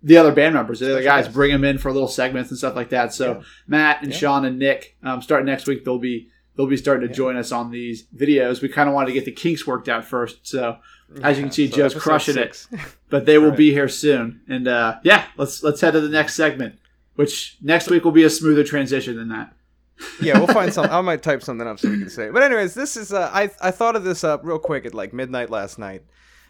the 0.04 0.18
other 0.18 0.32
band 0.32 0.54
members, 0.54 0.80
the 0.82 0.86
other 0.92 1.02
Special 1.02 1.24
guys, 1.24 1.34
bring 1.34 1.52
them 1.52 1.64
in 1.64 1.80
for 1.80 1.92
little 1.92 2.08
segments 2.08 2.52
and 2.52 2.60
stuff 2.60 2.76
like 2.76 2.90
that. 2.90 3.12
So 3.14 3.38
Yeah. 3.38 3.42
Matt 3.68 4.04
and 4.04 4.12
Yeah. 4.12 4.18
Sean 4.20 4.46
and 4.46 4.60
Nick, 4.60 4.96
um, 5.04 5.22
starting 5.24 5.48
next 5.48 5.66
week, 5.66 5.84
they'll 5.84 5.98
be 5.98 6.30
they'll 6.60 6.68
be 6.68 6.76
starting 6.76 7.08
to 7.08 7.14
Yeah. 7.14 7.16
join 7.18 7.38
us 7.38 7.54
on 7.54 7.72
these 7.72 8.04
videos. 8.14 8.62
We 8.62 8.68
kind 8.68 8.90
of 8.90 8.94
wanted 8.94 9.08
to 9.08 9.14
get 9.14 9.24
the 9.24 9.32
kinks 9.32 9.66
worked 9.66 9.88
out 9.88 10.04
first, 10.04 10.46
so 10.46 10.76
as 11.24 11.38
you 11.38 11.44
can 11.46 11.52
see, 11.54 11.70
so 11.72 11.78
Joe's 11.78 11.94
crushing 11.96 12.38
it. 12.38 12.68
but 13.10 13.26
they 13.26 13.38
will 13.38 13.50
Right. 13.52 13.58
be 13.58 13.72
here 13.72 13.88
soon. 13.88 14.42
And 14.50 14.68
uh, 14.68 14.98
yeah, 15.04 15.24
let's 15.38 15.64
let's 15.64 15.80
head 15.80 15.92
to 15.92 16.02
the 16.02 16.10
next 16.10 16.34
segment, 16.36 16.76
which 17.16 17.56
next 17.62 17.90
week 17.90 18.04
will 18.04 18.12
be 18.12 18.24
a 18.26 18.30
smoother 18.30 18.66
transition 18.66 19.16
than 19.16 19.30
that. 19.30 19.54
yeah, 20.22 20.38
we'll 20.38 20.48
find 20.48 20.74
some. 20.74 20.86
I 20.90 21.00
might 21.00 21.24
type 21.24 21.44
something 21.44 21.66
up 21.66 21.80
so 21.80 21.90
we 21.90 21.98
can 22.00 22.10
say. 22.10 22.26
it. 22.28 22.34
But 22.34 22.44
anyways, 22.44 22.74
this 22.74 22.98
is. 22.98 23.14
Uh, 23.14 23.30
I 23.34 23.50
I 23.62 23.72
thought 23.72 23.96
of 23.96 24.04
this 24.04 24.26
up 24.26 24.42
real 24.44 24.60
quick 24.60 24.86
at 24.86 24.94
like 24.94 25.14
midnight 25.14 25.50
last 25.50 25.80
night, 25.80 26.04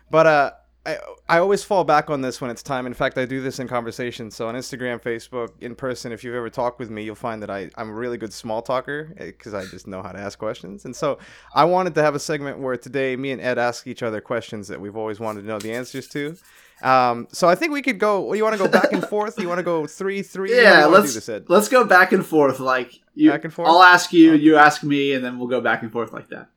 but 0.10 0.26
uh, 0.26 0.52
I 0.90 0.98
I 1.28 1.40
always 1.40 1.64
fall 1.64 1.84
back 1.84 2.10
on 2.10 2.22
this 2.22 2.42
when 2.42 2.50
it's 2.50 2.64
time. 2.64 2.86
In 2.86 2.94
fact, 2.94 3.18
I 3.18 3.26
do 3.26 3.42
this 3.42 3.60
in 3.60 3.68
conversation. 3.68 4.32
So 4.32 4.48
on 4.48 4.56
Instagram, 4.56 5.02
Facebook, 5.02 5.50
in 5.62 5.76
person, 5.76 6.12
if 6.12 6.24
you've 6.24 6.36
ever 6.36 6.50
talked 6.50 6.80
with 6.80 6.90
me, 6.90 7.04
you'll 7.04 7.16
find 7.16 7.42
that 7.44 7.50
I 7.50 7.70
I'm 7.76 7.90
a 7.90 7.94
really 7.94 8.18
good 8.18 8.34
small 8.34 8.62
talker 8.62 9.14
because 9.18 9.54
I 9.54 9.66
just 9.66 9.88
know 9.88 10.02
how 10.02 10.12
to 10.12 10.20
ask 10.20 10.40
questions. 10.40 10.86
And 10.86 10.96
so 10.96 11.20
I 11.54 11.66
wanted 11.66 11.96
to 11.96 12.02
have 12.02 12.16
a 12.16 12.20
segment 12.20 12.60
where 12.60 12.78
today 12.78 13.16
me 13.16 13.32
and 13.32 13.42
Ed 13.42 13.58
ask 13.58 13.88
each 13.88 14.04
other 14.04 14.22
questions 14.22 14.68
that 14.68 14.80
we've 14.82 14.98
always 14.98 15.20
wanted 15.20 15.42
to 15.42 15.48
know 15.48 15.60
the 15.60 15.74
answers 15.74 16.08
to. 16.10 16.38
Um, 16.82 17.28
so 17.32 17.50
I 17.50 17.56
think 17.56 17.74
we 17.74 17.82
could 17.82 18.00
go. 18.00 18.32
Do 18.32 18.38
you 18.38 18.44
want 18.44 18.58
to 18.58 18.64
go 18.64 18.70
back 18.70 18.92
and 18.94 19.06
forth? 19.06 19.38
You 19.38 19.48
want 19.50 19.60
to 19.60 19.64
go 19.64 19.86
three, 19.86 20.22
three? 20.22 20.52
How 20.52 20.56
do 20.56 20.62
you 20.62 20.68
Yeah, 20.68 20.86
let's 20.86 21.14
this, 21.14 21.28
Ed? 21.28 21.46
let's 21.50 21.68
go 21.68 21.84
back 21.84 22.14
and 22.14 22.26
forth. 22.26 22.60
Like 22.60 23.02
you, 23.16 23.32
Back 23.32 23.44
and 23.44 23.54
forth? 23.54 23.68
I'll 23.68 23.84
ask 23.84 24.14
you, 24.14 24.34
you 24.34 24.56
ask 24.56 24.82
me, 24.84 25.14
and 25.14 25.24
then 25.24 25.38
we'll 25.38 25.50
go 25.50 25.62
back 25.62 25.82
and 25.82 25.92
forth 25.92 26.14
like 26.14 26.30
that. 26.30 26.48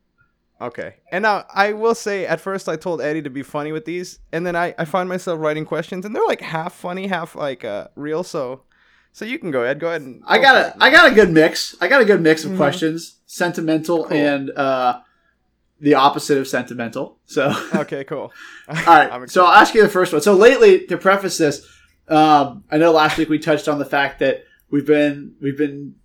Okay. 0.62 0.94
And 1.10 1.22
now 1.22 1.44
I 1.52 1.72
will 1.72 1.94
say 1.94 2.24
at 2.26 2.40
first 2.40 2.68
I 2.68 2.76
told 2.76 3.00
Eddie 3.00 3.22
to 3.22 3.30
be 3.30 3.42
funny 3.42 3.72
with 3.72 3.84
these, 3.84 4.20
and 4.32 4.46
then 4.46 4.54
I, 4.56 4.74
I 4.78 4.84
find 4.84 5.08
myself 5.08 5.40
writing 5.40 5.64
questions 5.64 6.04
and 6.06 6.14
they're 6.14 6.26
like 6.26 6.40
half 6.40 6.72
funny, 6.74 7.06
half 7.08 7.34
like 7.34 7.64
uh 7.64 7.88
real, 7.96 8.22
so 8.22 8.62
so 9.12 9.24
you 9.24 9.38
can 9.38 9.50
go 9.50 9.62
ahead. 9.64 9.80
go 9.80 9.88
ahead 9.88 10.02
and 10.02 10.22
I 10.26 10.38
got 10.38 10.54
for 10.54 10.60
a 10.60 10.66
it. 10.68 10.74
I 10.80 10.90
got 10.90 11.10
a 11.12 11.14
good 11.14 11.30
mix. 11.30 11.74
I 11.80 11.88
got 11.88 12.00
a 12.00 12.04
good 12.04 12.20
mix 12.22 12.44
of 12.44 12.52
Mhm. 12.52 12.56
questions, 12.56 13.18
sentimental 13.26 14.04
Cool. 14.04 14.16
and 14.16 14.50
uh, 14.52 15.00
the 15.80 15.94
opposite 15.94 16.38
of 16.38 16.46
sentimental. 16.48 17.18
So. 17.26 17.52
Okay, 17.74 18.04
cool. 18.04 18.32
All 18.68 18.74
right. 18.86 19.28
So. 19.30 19.44
I'll 19.44 19.52
ask 19.60 19.74
you 19.74 19.82
the 19.82 19.88
first 19.88 20.12
one. 20.12 20.22
So 20.22 20.34
lately, 20.34 20.86
to 20.86 20.96
preface 20.96 21.38
this, 21.38 21.66
um, 22.08 22.64
I 22.70 22.78
know 22.78 22.92
last 22.92 23.18
week 23.18 23.28
we 23.28 23.38
touched 23.38 23.68
on 23.68 23.78
the 23.78 23.84
fact 23.84 24.20
that 24.20 24.44
we've 24.70 24.86
been 24.86 25.34
we've 25.42 25.58
been 25.58 25.96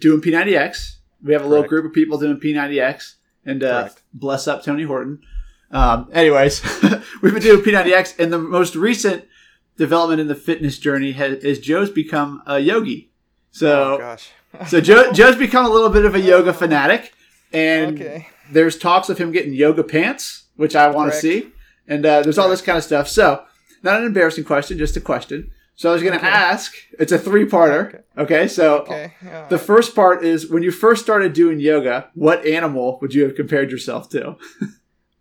doing 0.00 0.20
P90X. 0.22 0.96
We 1.22 1.32
have 1.34 1.44
a 1.44 1.48
little 1.48 1.66
group 1.66 1.84
of 1.84 1.92
people 1.92 2.18
doing 2.18 2.38
P90X, 2.40 3.14
and 3.46 3.62
uh, 3.62 3.88
bless 4.12 4.46
up 4.46 4.62
Tony 4.62 4.82
Horton. 4.82 5.20
Um, 5.70 6.10
anyways, 6.12 6.62
we've 7.22 7.32
been 7.32 7.42
doing 7.42 7.64
P90X, 7.64 8.18
and 8.18 8.32
the 8.32 8.38
most 8.38 8.74
recent 8.74 9.24
development 9.76 10.20
in 10.20 10.28
the 10.28 10.34
fitness 10.34 10.78
journey 10.78 11.12
has, 11.12 11.38
is 11.38 11.58
Joe's 11.60 11.90
become 11.90 12.42
a 12.46 12.58
yogi. 12.58 13.10
oh 13.10 13.48
So 13.52 13.98
gosh. 13.98 14.30
so 14.68 14.80
Joe, 14.80 15.12
Joe's 15.12 15.36
become 15.36 15.64
a 15.64 15.70
little 15.70 15.90
bit 15.90 16.04
of 16.04 16.14
a 16.14 16.20
yoga 16.20 16.52
fanatic, 16.52 17.14
and 17.52 18.00
okay. 18.00 18.28
there's 18.50 18.78
talks 18.78 19.08
of 19.08 19.18
him 19.18 19.32
getting 19.32 19.54
yoga 19.54 19.84
pants, 19.84 20.44
which 20.56 20.74
I 20.76 20.90
want 20.90 21.12
to 21.12 21.18
see. 21.18 21.52
And 21.88 22.04
uh, 22.04 22.22
there's 22.22 22.38
all 22.38 22.48
this 22.48 22.62
kind 22.62 22.76
of 22.76 22.82
stuff. 22.82 23.06
So, 23.06 23.44
not 23.82 24.00
an 24.00 24.06
embarrassing 24.06 24.44
question, 24.44 24.76
just 24.76 24.96
a 24.96 25.00
question. 25.00 25.52
So, 25.76 25.90
I 25.90 25.92
was 25.92 26.02
going 26.02 26.18
to 26.18 26.24
Okay. 26.26 26.28
ask. 26.34 26.74
It's 26.98 27.12
a 27.12 27.18
three-parter. 27.18 27.88
Okay. 27.88 27.98
Okay. 28.18 28.48
so, 28.48 28.78
Okay. 28.80 29.12
the 29.50 29.58
first 29.58 29.94
part 29.94 30.24
is 30.24 30.48
when 30.50 30.62
you 30.62 30.70
first 30.70 31.02
started 31.02 31.32
doing 31.34 31.60
yoga, 31.60 32.10
what 32.14 32.44
animal 32.46 32.98
would 33.02 33.12
you 33.14 33.22
have 33.24 33.34
compared 33.34 33.70
yourself 33.70 34.08
to? 34.10 34.36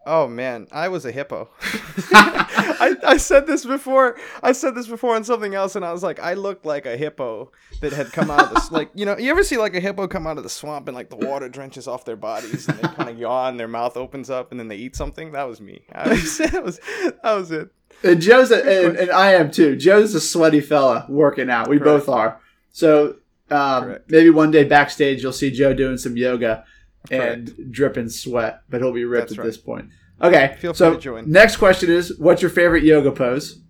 Oh 0.08 0.28
man, 0.28 0.68
I 0.72 0.90
was 0.90 1.04
a 1.04 1.12
hippo. 1.12 1.50
I, 2.14 2.96
I 3.04 3.18
said 3.18 3.48
this 3.48 3.66
before. 3.66 4.16
I 4.44 4.52
said 4.52 4.76
this 4.76 4.86
before 4.86 5.16
on 5.16 5.24
something 5.24 5.56
else, 5.56 5.76
and 5.76 5.84
I 5.84 5.92
was 5.92 6.04
like, 6.04 6.20
I 6.20 6.36
looked 6.36 6.64
like 6.64 6.86
a 6.86 6.96
hippo 6.96 7.52
that 7.82 7.92
had 7.92 8.12
come 8.14 8.30
out 8.30 8.44
of 8.44 8.50
the 8.52 8.68
like 8.72 8.92
you 8.94 9.06
know. 9.08 9.18
You 9.18 9.32
ever 9.32 9.44
see 9.44 9.58
like 9.58 9.74
a 9.76 9.80
hippo 9.80 10.08
come 10.08 10.28
out 10.28 10.38
of 10.38 10.44
the 10.44 10.50
swamp 10.50 10.88
and 10.88 10.96
like 10.96 11.10
the 11.10 11.16
water 11.16 11.50
drenches 11.50 11.88
off 11.88 12.06
their 12.06 12.16
bodies 12.18 12.68
and 12.68 12.78
they 12.78 12.84
kind 12.90 13.10
of 13.10 13.18
yawn, 13.18 13.58
their 13.58 13.68
mouth 13.68 13.98
opens 13.98 14.30
up, 14.30 14.52
and 14.52 14.60
then 14.60 14.68
they 14.68 14.76
eat 14.76 14.96
something? 14.96 15.32
That 15.32 15.46
was 15.48 15.60
me. 15.60 15.82
I 15.92 16.08
was, 16.10 16.38
that 16.38 16.64
was 16.64 16.80
that 17.24 17.34
was 17.34 17.50
it. 17.50 17.70
And 18.04 18.22
Joe's 18.22 18.52
a, 18.52 18.86
and, 18.88 18.98
and 18.98 19.12
I 19.12 19.34
am 19.34 19.50
too. 19.52 19.76
Joe's 19.76 20.14
a 20.14 20.22
sweaty 20.22 20.62
fella 20.62 21.06
working 21.10 21.50
out. 21.50 21.68
We 21.68 21.80
Correct. 21.80 22.06
both 22.06 22.10
are. 22.10 22.40
So 22.72 23.18
um, 23.50 23.98
maybe 24.08 24.30
one 24.30 24.52
day 24.52 24.64
backstage 24.64 25.24
you'll 25.24 25.34
see 25.34 25.52
Joe 25.52 25.74
doing 25.74 25.98
some 25.98 26.18
yoga 26.18 26.66
and 27.12 27.54
dripping 27.72 28.10
sweat, 28.10 28.62
but 28.70 28.82
he'll 28.82 28.92
be 28.92 29.06
ripped 29.06 29.30
That's 29.30 29.34
at 29.34 29.38
right. 29.40 29.46
this 29.46 29.58
point. 29.58 29.90
Okay. 30.22 30.56
Feel 30.60 30.74
free 30.74 30.78
so 30.78 30.94
to 30.94 31.00
join. 31.00 31.30
next 31.30 31.58
question 31.58 31.90
is, 31.90 32.18
what's 32.18 32.42
your 32.42 32.52
favorite 32.52 32.84
yoga 32.84 33.12
pose? 33.12 33.62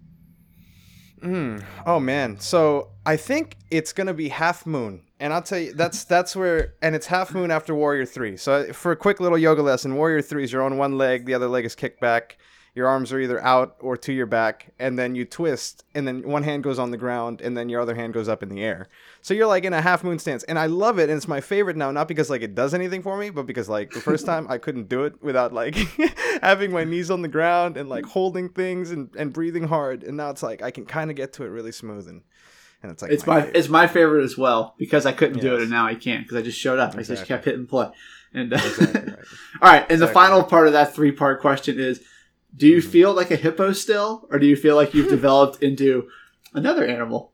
Mm. 1.22 1.64
Oh 1.86 2.00
man. 2.00 2.40
So 2.40 2.92
I 3.06 3.18
think 3.18 3.58
it's 3.72 3.94
gonna 3.94 4.14
be 4.14 4.30
half 4.30 4.66
moon, 4.66 5.02
and 5.20 5.34
I'll 5.34 5.42
tell 5.42 5.60
you 5.60 5.74
that's 5.74 6.04
that's 6.06 6.36
where, 6.36 6.76
and 6.82 6.96
it's 6.96 7.08
half 7.08 7.34
moon 7.34 7.52
after 7.52 7.74
Warrior 7.74 8.06
Three. 8.06 8.38
So 8.38 8.72
for 8.74 8.92
a 8.92 8.96
quick 8.96 9.20
little 9.20 9.38
yoga 9.38 9.62
lesson, 9.62 9.96
Warrior 9.96 10.22
Three 10.22 10.44
is 10.44 10.52
you're 10.52 10.62
on 10.62 10.78
one 10.78 10.98
leg, 10.98 11.26
the 11.26 11.34
other 11.34 11.48
leg 11.48 11.66
is 11.66 11.74
kicked 11.76 12.00
back. 12.00 12.38
Your 12.76 12.88
arms 12.88 13.14
are 13.14 13.20
either 13.22 13.42
out 13.42 13.78
or 13.80 13.96
to 13.96 14.12
your 14.12 14.26
back, 14.26 14.74
and 14.78 15.00
then 15.00 15.16
you 15.16 15.24
twist, 15.24 15.86
and 15.96 16.06
then 16.06 16.28
one 16.28 16.44
hand 16.44 16.62
goes 16.62 16.78
on 16.78 16.92
the 16.92 16.98
ground, 16.98 17.40
and 17.40 17.56
then 17.56 17.70
your 17.70 17.80
other 17.80 17.96
hand 17.96 18.14
goes 18.14 18.28
up 18.28 18.44
in 18.44 18.50
the 18.50 18.62
air. 18.62 18.90
So 19.22 19.34
you're 19.34 19.48
like 19.48 19.64
in 19.64 19.72
a 19.72 19.82
half 19.82 20.04
moon 20.04 20.20
stance, 20.20 20.44
and 20.44 20.60
I 20.60 20.66
love 20.66 21.00
it, 21.00 21.10
and 21.10 21.16
it's 21.16 21.28
my 21.28 21.40
favorite 21.40 21.78
now. 21.78 21.90
Not 21.92 22.10
because 22.10 22.30
like 22.30 22.42
it 22.42 22.54
does 22.54 22.74
anything 22.74 23.02
for 23.02 23.18
me, 23.18 23.30
but 23.30 23.46
because 23.46 23.70
like 23.70 23.92
the 23.92 24.02
first 24.02 24.26
time 24.32 24.46
I 24.50 24.58
couldn't 24.58 24.90
do 24.90 25.06
it 25.06 25.24
without 25.24 25.54
like 25.54 25.76
having 26.42 26.72
my 26.74 26.84
knees 26.84 27.10
on 27.10 27.22
the 27.22 27.30
ground 27.30 27.78
and 27.78 27.88
like 27.88 28.06
holding 28.06 28.50
things 28.50 28.92
and, 28.92 29.10
and 29.18 29.32
breathing 29.32 29.64
hard, 29.70 30.04
and 30.04 30.18
now 30.18 30.30
it's 30.30 30.44
like 30.44 30.62
I 30.62 30.70
can 30.70 30.86
kind 30.86 31.10
of 31.10 31.16
get 31.16 31.32
to 31.34 31.44
it 31.44 31.48
really 31.48 31.72
smooth, 31.72 32.10
and 32.10 32.24
and 32.84 32.92
it's 32.92 33.02
like 33.02 33.12
It's 33.12 33.26
my 33.26 33.40
favorite. 33.40 33.56
it's 33.58 33.70
my 33.70 33.88
favorite 33.88 34.24
as 34.26 34.38
well 34.38 34.76
because 34.78 35.06
I 35.06 35.14
couldn't 35.14 35.40
do 35.40 35.56
it 35.56 35.62
and 35.62 35.70
now 35.72 35.86
I 35.88 35.96
can't 35.96 36.24
because 36.26 36.38
I 36.38 36.42
just 36.42 36.60
showed 36.60 36.78
up. 36.78 36.94
I 36.96 37.04
just 37.04 37.26
kept 37.26 37.46
hitting 37.46 37.68
play. 37.68 37.88
And 38.34 38.52
uh, 38.52 38.58
Exactly 38.66 39.00
right. 39.14 39.20
all 39.62 39.72
right, 39.72 39.86
and 39.90 40.02
the 40.02 40.08
final 40.10 40.44
part 40.44 40.68
of 40.68 40.74
that 40.74 40.94
three 40.94 41.14
part 41.14 41.40
question 41.40 41.80
is: 41.80 42.02
Do 42.56 42.68
you 42.68 42.78
Mhm. 42.78 42.90
feel 42.92 43.14
like 43.14 43.32
a 43.32 43.36
hippo 43.36 43.72
still, 43.74 44.28
or 44.32 44.40
do 44.40 44.46
you 44.48 44.56
feel 44.56 44.76
like 44.76 44.94
you've 44.94 45.10
developed 45.20 45.62
into 45.62 46.08
another 46.54 46.86
animal? 46.86 47.32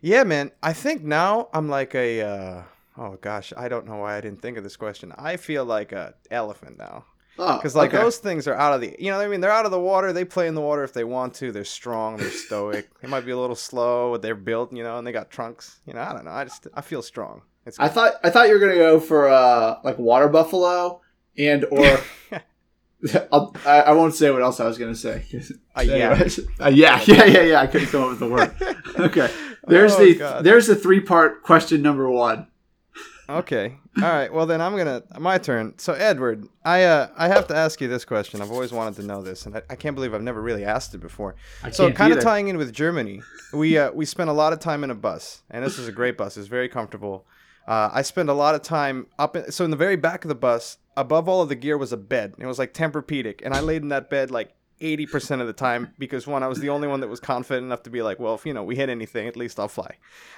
Yeah, 0.00 0.24
man. 0.24 0.50
I 0.62 0.72
think 0.72 1.02
now 1.02 1.48
I'm 1.52 1.68
like 1.68 1.94
a. 1.94 2.20
Uh, 2.22 2.62
oh 2.98 3.16
gosh, 3.20 3.52
I 3.56 3.68
don't 3.68 3.86
know 3.86 3.96
why 3.96 4.16
I 4.16 4.20
didn't 4.20 4.42
think 4.42 4.58
of 4.58 4.64
this 4.64 4.76
question. 4.76 5.12
I 5.16 5.36
feel 5.36 5.64
like 5.64 5.92
a 5.92 6.14
elephant 6.30 6.78
now 6.78 7.04
Oh, 7.38 7.56
because 7.56 7.74
like 7.74 7.92
okay. 7.92 8.02
those 8.02 8.18
things 8.18 8.46
are 8.46 8.54
out 8.54 8.72
of 8.74 8.80
the. 8.82 8.94
You 8.98 9.10
know 9.10 9.16
what 9.18 9.24
I 9.26 9.28
mean? 9.28 9.40
They're 9.40 9.50
out 9.50 9.64
of 9.64 9.70
the 9.70 9.80
water. 9.80 10.12
They 10.12 10.24
play 10.24 10.48
in 10.48 10.54
the 10.54 10.60
water 10.60 10.84
if 10.84 10.92
they 10.92 11.04
want 11.04 11.34
to. 11.34 11.50
They're 11.50 11.64
strong. 11.64 12.16
They're 12.18 12.30
stoic. 12.46 12.88
they 13.00 13.08
might 13.08 13.24
be 13.24 13.32
a 13.32 13.38
little 13.38 13.56
slow. 13.56 14.12
but 14.12 14.22
They're 14.22 14.34
built. 14.34 14.72
You 14.72 14.82
know, 14.82 14.98
and 14.98 15.06
they 15.06 15.12
got 15.12 15.30
trunks. 15.30 15.80
You 15.86 15.94
know, 15.94 16.00
I 16.02 16.12
don't 16.12 16.24
know. 16.26 16.30
I 16.30 16.44
just 16.44 16.66
I 16.74 16.82
feel 16.82 17.02
strong. 17.02 17.42
It's 17.64 17.78
I 17.80 17.88
thought 17.88 18.14
I 18.22 18.30
thought 18.30 18.48
you 18.48 18.54
were 18.54 18.60
gonna 18.60 18.74
go 18.76 19.00
for 19.00 19.28
uh 19.28 19.78
like 19.82 19.98
water 19.98 20.28
buffalo 20.28 21.00
and 21.38 21.64
or 21.70 21.98
I'll, 23.32 23.54
I, 23.66 23.80
I 23.82 23.92
won't 23.92 24.14
say 24.14 24.30
what 24.30 24.42
else 24.42 24.58
I 24.60 24.66
was 24.66 24.78
gonna 24.78 24.94
say. 24.94 25.24
A 25.74 25.82
yak. 25.84 26.12
Anyways, 26.12 26.40
uh, 26.60 26.68
yeah, 26.68 27.00
yeah, 27.06 27.24
yeah, 27.24 27.42
yeah. 27.42 27.60
I 27.60 27.66
couldn't 27.66 27.88
come 27.88 28.02
up 28.02 28.10
with 28.10 28.18
the 28.18 28.28
word. 28.28 28.52
Okay, 28.98 29.30
there's 29.66 29.94
Oh, 29.94 30.04
the 30.04 30.14
God. 30.14 30.44
there's 30.44 30.66
the 30.66 30.76
three 30.76 31.00
part 31.00 31.42
question 31.42 31.82
number 31.82 32.08
one. 32.08 32.48
Okay. 33.28 33.76
All 33.96 34.02
right. 34.08 34.32
Well, 34.32 34.46
then 34.46 34.60
I'm 34.60 34.76
gonna 34.76 35.02
my 35.18 35.36
turn. 35.38 35.74
So 35.78 35.94
Edward, 35.94 36.46
I 36.64 36.84
uh 36.84 37.08
I 37.16 37.28
have 37.28 37.48
to 37.48 37.56
ask 37.56 37.80
you 37.80 37.88
this 37.88 38.04
question. 38.04 38.40
I've 38.40 38.52
always 38.52 38.72
wanted 38.72 38.94
to 39.00 39.06
know 39.06 39.20
this, 39.20 39.46
and 39.46 39.56
I, 39.56 39.62
I 39.70 39.74
can't 39.74 39.96
believe 39.96 40.14
I've 40.14 40.22
never 40.22 40.40
really 40.40 40.64
asked 40.64 40.94
it 40.94 40.98
before. 40.98 41.34
I 41.62 41.70
So 41.70 41.90
kind 41.92 42.12
of 42.12 42.20
tying 42.22 42.48
in 42.48 42.56
with 42.56 42.72
Germany, 42.72 43.22
we 43.52 43.76
uh, 43.78 43.90
we 43.92 44.04
spent 44.04 44.30
a 44.30 44.32
lot 44.32 44.52
of 44.52 44.60
time 44.60 44.84
in 44.84 44.90
a 44.90 44.94
bus, 44.94 45.42
and 45.50 45.64
this 45.64 45.76
is 45.78 45.88
a 45.88 45.92
great 45.92 46.16
bus. 46.16 46.36
It's 46.36 46.46
very 46.46 46.68
comfortable. 46.68 47.26
Uh, 47.66 47.90
I 47.92 48.02
spend 48.02 48.28
a 48.28 48.34
lot 48.34 48.54
of 48.54 48.62
time 48.62 49.08
up 49.18 49.34
in, 49.34 49.50
so 49.50 49.64
in 49.64 49.72
the 49.72 49.76
very 49.76 49.96
back 49.96 50.24
of 50.24 50.28
the 50.28 50.36
bus 50.36 50.78
above 50.96 51.28
all 51.28 51.42
of 51.42 51.48
the 51.48 51.54
gear 51.54 51.76
was 51.78 51.92
a 51.92 51.96
bed. 51.96 52.34
It 52.38 52.46
was 52.46 52.58
like 52.58 52.72
Tempur-Pedic, 52.74 53.42
and 53.44 53.54
I 53.54 53.60
laid 53.60 53.82
in 53.82 53.88
that 53.88 54.10
bed 54.10 54.30
like 54.30 54.54
80% 54.80 55.40
of 55.40 55.46
the 55.46 55.52
time 55.52 55.94
because 55.98 56.26
one, 56.26 56.42
I 56.42 56.48
was 56.48 56.60
the 56.60 56.68
only 56.68 56.88
one 56.88 57.00
that 57.00 57.08
was 57.08 57.20
confident 57.20 57.64
enough 57.64 57.82
to 57.84 57.90
be 57.90 58.02
like, 58.02 58.18
well, 58.18 58.34
if 58.34 58.44
you 58.44 58.52
know 58.52 58.62
we 58.62 58.76
hit 58.76 58.88
anything, 58.88 59.26
at 59.26 59.36
least 59.36 59.58
I'll 59.58 59.68
fly. 59.68 59.96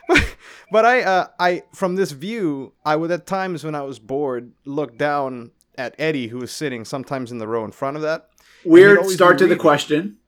but 0.70 0.84
I, 0.84 1.02
uh, 1.02 1.26
I 1.38 1.62
from 1.72 1.96
this 1.96 2.12
view, 2.12 2.72
I 2.84 2.96
would 2.96 3.10
at 3.10 3.26
times 3.26 3.64
when 3.64 3.74
I 3.74 3.82
was 3.82 3.98
bored 3.98 4.52
look 4.64 4.96
down 4.96 5.50
at 5.76 5.94
Eddie, 5.98 6.28
who 6.28 6.38
was 6.38 6.52
sitting 6.52 6.84
sometimes 6.84 7.32
in 7.32 7.38
the 7.38 7.48
row 7.48 7.64
in 7.64 7.72
front 7.72 7.96
of 7.96 8.02
that. 8.02 8.28
Weird 8.64 9.06
start 9.06 9.38
to 9.38 9.46
the 9.46 9.56
question. 9.56 10.18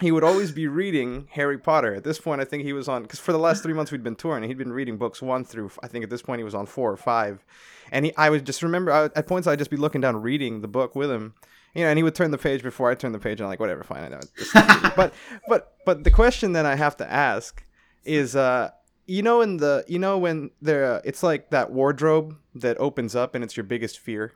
He 0.00 0.12
would 0.12 0.22
always 0.22 0.52
be 0.52 0.68
reading 0.68 1.26
Harry 1.32 1.58
Potter. 1.58 1.94
At 1.94 2.04
this 2.04 2.20
point, 2.20 2.40
I 2.40 2.44
think 2.44 2.62
he 2.62 2.72
was 2.72 2.88
on 2.88 3.02
because 3.02 3.18
for 3.18 3.32
the 3.32 3.38
last 3.38 3.62
three 3.62 3.72
months 3.74 3.90
we'd 3.90 4.04
been 4.04 4.14
touring, 4.14 4.44
he'd 4.44 4.58
been 4.58 4.72
reading 4.72 4.96
books 4.96 5.20
one 5.20 5.44
through. 5.44 5.72
I 5.82 5.88
think 5.88 6.04
at 6.04 6.10
this 6.10 6.22
point 6.22 6.38
he 6.38 6.44
was 6.44 6.54
on 6.54 6.66
four 6.66 6.92
or 6.92 6.96
five, 6.96 7.44
and 7.90 8.04
he, 8.04 8.16
I 8.16 8.30
would 8.30 8.46
just 8.46 8.62
remember 8.62 8.92
I, 8.92 9.04
at 9.04 9.26
points 9.26 9.48
I'd 9.48 9.58
just 9.58 9.70
be 9.70 9.76
looking 9.76 10.00
down 10.00 10.22
reading 10.22 10.60
the 10.60 10.68
book 10.68 10.94
with 10.94 11.10
him, 11.10 11.34
you 11.74 11.82
know, 11.82 11.90
and 11.90 11.98
he 11.98 12.02
would 12.02 12.14
turn 12.14 12.30
the 12.30 12.38
page 12.38 12.62
before 12.62 12.90
I 12.90 12.94
turned 12.94 13.14
the 13.14 13.18
page, 13.18 13.40
and 13.40 13.42
I'm 13.42 13.48
like, 13.48 13.60
whatever, 13.60 13.82
fine, 13.82 14.04
I 14.04 14.08
know. 14.08 14.92
But 14.96 15.14
but 15.48 15.74
but 15.84 16.04
the 16.04 16.10
question 16.10 16.52
that 16.52 16.64
I 16.66 16.76
have 16.76 16.96
to 16.98 17.10
ask 17.10 17.64
is, 18.04 18.36
uh, 18.36 18.70
you 19.06 19.22
know, 19.22 19.40
in 19.40 19.56
the 19.56 19.84
you 19.88 19.98
know 19.98 20.16
when 20.18 20.50
there, 20.62 20.94
uh, 20.94 21.00
it's 21.04 21.22
like 21.22 21.50
that 21.50 21.72
wardrobe 21.72 22.36
that 22.54 22.78
opens 22.78 23.16
up 23.16 23.34
and 23.34 23.42
it's 23.42 23.56
your 23.56 23.64
biggest 23.64 23.98
fear, 23.98 24.34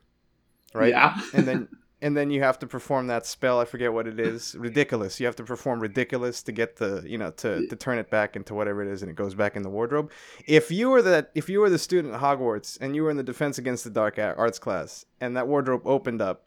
right? 0.75 0.90
Yeah. 0.90 1.21
and 1.35 1.47
then 1.47 1.69
and 2.03 2.17
then 2.17 2.31
you 2.31 2.43
have 2.43 2.59
to 2.59 2.67
perform 2.67 3.07
that 3.07 3.25
spell. 3.25 3.61
I 3.61 3.65
forget 3.65 3.93
what 3.93 4.09
it 4.09 4.19
is. 4.19 4.55
Ridiculous. 4.59 5.21
You 5.21 5.27
have 5.27 5.37
to 5.37 5.45
perform 5.45 5.81
ridiculous 5.81 6.43
to 6.43 6.53
get 6.53 6.77
the 6.77 7.03
you 7.07 7.17
know 7.17 7.31
to, 7.31 7.67
to 7.69 7.77
turn 7.77 7.99
it 7.99 8.11
back 8.11 8.37
into 8.37 8.55
whatever 8.55 8.83
it 8.83 8.93
is, 8.93 9.03
and 9.03 9.11
it 9.11 9.15
goes 9.15 9.35
back 9.35 9.57
in 9.57 9.63
the 9.63 9.71
wardrobe. 9.71 10.11
If 10.47 10.71
you 10.71 10.91
were 10.91 11.01
that 11.03 11.31
if 11.35 11.49
you 11.49 11.61
were 11.61 11.71
the 11.71 11.79
student 11.79 12.13
at 12.13 12.21
Hogwarts 12.21 12.77
and 12.81 12.95
you 12.97 13.05
were 13.05 13.11
in 13.11 13.17
the 13.17 13.23
Defense 13.23 13.57
Against 13.57 13.85
the 13.85 13.91
Dark 13.91 14.19
Arts 14.19 14.59
class, 14.59 15.07
and 15.21 15.37
that 15.37 15.49
wardrobe 15.49 15.87
opened 15.87 16.21
up. 16.21 16.45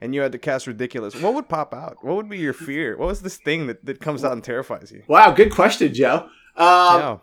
And 0.00 0.14
you 0.14 0.20
had 0.20 0.30
to 0.30 0.38
cast 0.38 0.68
ridiculous. 0.68 1.20
What 1.20 1.34
would 1.34 1.48
pop 1.48 1.74
out? 1.74 2.04
What 2.04 2.14
would 2.14 2.28
be 2.28 2.38
your 2.38 2.52
fear? 2.52 2.96
What 2.96 3.08
was 3.08 3.22
this 3.22 3.36
thing 3.36 3.66
that, 3.66 3.84
that 3.84 3.98
comes 3.98 4.22
out 4.22 4.30
and 4.30 4.44
terrifies 4.44 4.92
you? 4.92 5.02
Wow, 5.08 5.32
good 5.32 5.50
question, 5.50 5.92
Joe. 5.92 6.28
Um, 6.56 7.18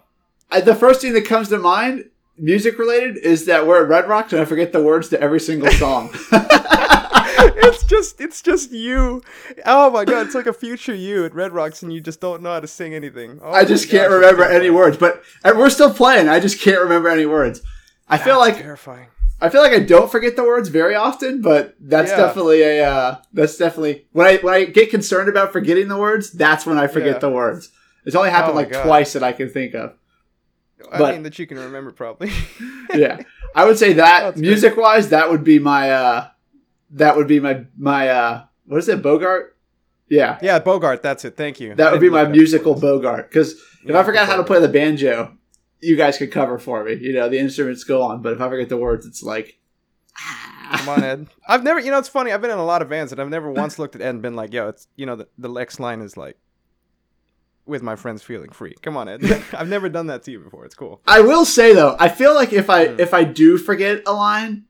yeah. 0.52 0.60
The 0.60 0.76
first 0.76 1.00
thing 1.00 1.14
that 1.14 1.24
comes 1.24 1.48
to 1.50 1.58
mind, 1.58 2.10
music 2.38 2.78
related, 2.78 3.16
is 3.16 3.46
that 3.46 3.66
we're 3.66 3.82
at 3.82 3.88
Red 3.88 4.10
Rocks 4.10 4.34
and 4.34 4.42
I 4.42 4.46
forget 4.46 4.74
the 4.74 4.84
words 4.84 5.08
to 5.10 5.22
every 5.22 5.40
single 5.40 5.72
song. 5.72 6.14
it's 7.58 7.84
just 7.84 8.20
it's 8.22 8.42
just 8.42 8.72
you. 8.72 9.22
Oh 9.66 9.90
my 9.90 10.06
god, 10.06 10.26
it's 10.26 10.36
like 10.36 10.48
a 10.48 10.54
future 10.54 10.94
you 10.96 11.26
at 11.26 11.34
Red 11.36 11.52
Rocks 11.54 11.84
and 11.84 11.92
you 11.94 12.02
just 12.02 12.20
don't 12.22 12.42
know 12.42 12.52
how 12.54 12.60
to 12.60 12.68
sing 12.68 12.94
anything. 12.94 13.40
Oh 13.44 13.52
I 13.52 13.66
just 13.66 13.90
can't 13.90 14.10
gosh, 14.10 14.16
remember 14.16 14.44
any 14.44 14.70
words, 14.70 14.98
but 14.98 15.24
and 15.44 15.58
we're 15.58 15.70
still 15.70 15.94
playing. 15.94 16.28
I 16.30 16.40
just 16.40 16.60
can't 16.62 16.80
remember 16.82 17.10
any 17.10 17.26
words. 17.26 17.62
I 18.08 18.18
feel 18.18 18.38
like 18.38 18.58
terrifying. 18.58 19.08
I 19.42 19.50
feel 19.50 19.62
like 19.62 19.74
I 19.74 19.80
don't 19.80 20.10
forget 20.10 20.36
the 20.38 20.44
words 20.44 20.70
very 20.70 20.96
often, 20.96 21.42
but 21.42 21.76
that's 21.80 22.12
Yeah. 22.12 22.18
definitely 22.18 22.62
a 22.62 22.86
uh, 22.90 23.18
that's 23.34 23.58
definitely 23.58 24.08
when 24.12 24.28
I 24.28 24.38
when 24.38 24.54
I 24.54 24.66
get 24.66 24.90
concerned 24.92 25.28
about 25.30 25.52
forgetting 25.52 25.88
the 25.88 25.98
words, 25.98 26.32
that's 26.32 26.66
when 26.66 26.78
I 26.78 26.88
forget 26.88 27.16
Yeah. 27.16 27.20
the 27.20 27.30
words. 27.30 27.70
It's 28.06 28.16
only 28.16 28.30
happened 28.30 28.54
Oh 28.54 28.58
like 28.62 28.72
God. 28.72 28.84
twice 28.84 29.14
that 29.14 29.24
I 29.24 29.32
can 29.34 29.50
think 29.50 29.74
of. 29.74 29.94
I 30.92 30.98
but- 31.00 31.14
mean 31.16 31.24
that 31.24 31.40
you 31.40 31.48
can 31.48 31.58
remember 31.58 31.92
probably. 31.92 32.32
Yeah, 32.94 33.18
I 33.56 33.66
would 33.66 33.78
say 33.78 33.94
that 33.94 34.38
music 34.38 34.78
wise, 34.78 35.10
that 35.10 35.30
would 35.30 35.44
be 35.44 35.60
my 35.60 35.92
uh, 35.92 36.28
that 36.92 37.16
would 37.18 37.28
be 37.28 37.40
my 37.40 37.66
my 37.78 38.10
uh, 38.10 38.44
what 38.66 38.78
is 38.78 38.88
it, 38.90 39.02
boggart? 39.02 39.56
Yeah, 40.10 40.38
yeah, 40.42 40.60
boggart. 40.60 41.02
That's 41.02 41.26
it. 41.26 41.36
Thank 41.36 41.60
you. 41.60 41.74
that 41.76 41.88
I 41.88 41.92
would 41.92 42.02
be 42.02 42.10
my 42.10 42.26
musical 42.26 42.74
words. 42.74 42.82
boggart. 42.82 43.30
Because 43.30 43.54
if 43.84 43.90
I 43.90 43.94
Yeah, 44.00 44.04
forgot 44.04 44.28
how 44.28 44.38
to 44.38 44.44
play 44.44 44.60
the 44.60 44.68
banjo, 44.70 45.36
you 45.82 45.96
guys 45.96 46.18
could 46.18 46.32
cover 46.32 46.60
for 46.60 46.84
me. 46.84 46.94
You 46.96 47.14
know, 47.14 47.28
the 47.28 47.40
instruments 47.40 47.84
go 47.84 48.02
on, 48.04 48.22
but 48.22 48.34
if 48.34 48.42
I 48.42 48.48
forget 48.50 48.70
the 48.70 48.78
words, 48.78 49.06
it's 49.06 49.24
like. 49.24 49.60
Come 50.72 50.90
on, 50.90 51.04
Ed. 51.04 51.28
I've 51.48 51.64
never, 51.64 51.80
you 51.80 51.92
know, 51.92 51.98
it's 52.00 52.08
funny. 52.10 52.32
I've 52.32 52.42
been 52.42 52.50
in 52.52 52.58
a 52.58 52.66
lot 52.66 52.82
of 52.82 52.90
bands, 52.90 53.12
and 53.12 53.22
I've 53.22 53.30
never 53.30 53.52
once 53.52 53.78
looked 53.80 53.96
at 53.96 54.02
Ed 54.02 54.10
and 54.10 54.22
been 54.22 54.36
like, 54.36 54.54
"Yo, 54.54 54.68
it's 54.70 54.88
you 54.96 55.06
know, 55.06 55.16
the, 55.16 55.28
the 55.38 55.48
next 55.50 55.80
line 55.80 56.02
is 56.02 56.18
like, 56.18 56.38
with 57.66 57.82
my 57.84 57.96
friends 57.96 58.24
feeling 58.24 58.52
free." 58.52 58.76
Come 58.82 58.98
on, 58.98 59.08
Ed. 59.10 59.22
I've 59.54 59.68
never 59.70 59.90
done 59.90 60.08
that 60.08 60.24
to 60.24 60.32
you 60.32 60.40
before. 60.40 60.66
It's 60.66 60.76
cool. 60.76 61.02
I 61.08 61.22
will 61.22 61.46
say 61.46 61.74
though, 61.74 61.96
I 62.00 62.10
feel 62.10 62.34
like 62.36 62.54
if 62.54 62.70
I 62.70 62.88
Mm. 62.88 63.00
if 63.00 63.14
I 63.14 63.24
do 63.24 63.58
forget 63.58 64.04
a 64.08 64.14
line, 64.14 64.66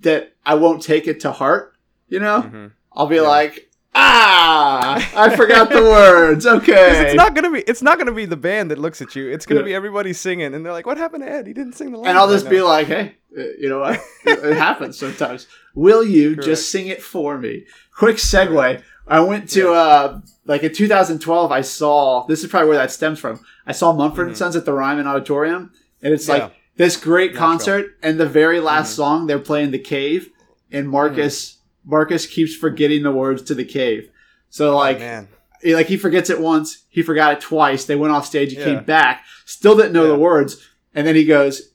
that 0.00 0.32
I 0.44 0.54
won't 0.54 0.82
take 0.82 1.06
it 1.06 1.20
to 1.20 1.32
heart. 1.32 1.74
You 2.08 2.20
know, 2.20 2.42
Mhm. 2.42 2.70
I'll 2.92 3.06
be 3.06 3.16
Yeah. 3.16 3.22
like, 3.22 3.70
ah, 3.94 5.10
I 5.16 5.34
forgot 5.36 5.70
the 5.70 5.82
words. 5.82 6.46
Okay, 6.54 7.06
It's 7.06 7.14
not 7.14 7.34
gonna 7.34 7.50
be. 7.50 7.60
It's 7.60 7.82
not 7.82 7.98
gonna 7.98 8.12
be 8.12 8.26
the 8.26 8.36
band 8.36 8.70
that 8.70 8.78
looks 8.78 9.00
at 9.02 9.14
you. 9.16 9.28
It's 9.30 9.46
gonna 9.46 9.60
Yeah. 9.60 9.66
be 9.66 9.74
everybody 9.74 10.12
singing, 10.12 10.54
and 10.54 10.64
they're 10.64 10.72
like, 10.72 10.86
"What 10.86 10.98
happened 10.98 11.24
to 11.24 11.30
Ed? 11.30 11.46
He 11.46 11.52
didn't 11.52 11.74
sing 11.74 11.92
the 11.92 11.98
line." 11.98 12.08
and 12.10 12.18
I'll 12.18 12.26
right 12.26 12.32
just 12.34 12.44
now." 12.46 12.50
be 12.50 12.62
like, 12.62 12.86
hey, 12.88 13.16
uh, 13.36 13.42
you 13.58 13.68
know 13.68 13.80
what? 13.80 14.00
it 14.26 14.56
happens 14.56 14.98
sometimes. 14.98 15.46
Will 15.74 16.04
you 16.04 16.34
Correct. 16.34 16.46
just 16.46 16.70
sing 16.70 16.86
it 16.88 17.02
for 17.02 17.38
me? 17.38 17.64
Quick 17.96 18.16
segue. 18.16 18.82
I 19.06 19.20
went 19.20 19.48
to 19.50 19.72
uh 19.72 20.20
like 20.46 20.62
in 20.62 20.72
2012. 20.72 21.50
I 21.52 21.60
saw 21.62 22.26
this 22.26 22.44
is 22.44 22.50
probably 22.50 22.68
where 22.70 22.78
that 22.78 22.90
stems 22.90 23.18
from. 23.18 23.40
I 23.66 23.72
saw 23.72 23.92
Mumford 23.92 24.26
and 24.28 24.34
Mhm. 24.34 24.38
Sons 24.38 24.56
at 24.56 24.64
the 24.64 24.72
Ryman 24.72 25.06
Auditorium, 25.06 25.72
and 26.02 26.12
it's 26.14 26.28
Yeah. 26.28 26.34
like 26.34 26.52
this 26.76 26.96
great 26.96 27.32
Nashville. 27.32 27.46
concert. 27.48 27.86
And 28.02 28.18
the 28.18 28.26
very 28.26 28.60
last 28.60 28.92
Mhm. 28.92 28.96
song, 28.96 29.26
they're 29.26 29.38
playing 29.38 29.70
the 29.70 29.78
cave, 29.78 30.30
and 30.72 30.88
Marcus 30.88 31.50
Mm-hmm. 31.50 31.90
Marcus 31.90 32.26
keeps 32.26 32.54
forgetting 32.56 33.02
the 33.02 33.12
words 33.12 33.42
to 33.42 33.54
the 33.54 33.64
cave. 33.64 34.08
So 34.48 34.72
Oh, 34.72 34.76
like 34.76 34.98
man. 35.00 35.28
he- 35.62 35.74
like 35.74 35.86
he 35.88 35.96
forgets 35.98 36.30
it 36.30 36.40
once, 36.40 36.78
he 36.88 37.02
forgot 37.02 37.34
it 37.34 37.40
twice. 37.40 37.84
They 37.84 37.94
went 37.96 38.12
off 38.14 38.24
stage, 38.26 38.52
he 38.52 38.58
Yeah. 38.58 38.64
came 38.64 38.84
back, 38.84 39.22
still 39.44 39.76
didn't 39.76 39.92
know 39.92 40.04
Yeah. 40.04 40.12
the 40.12 40.18
words, 40.18 40.56
and 40.94 41.06
then 41.06 41.14
he 41.14 41.24
goes, 41.26 41.70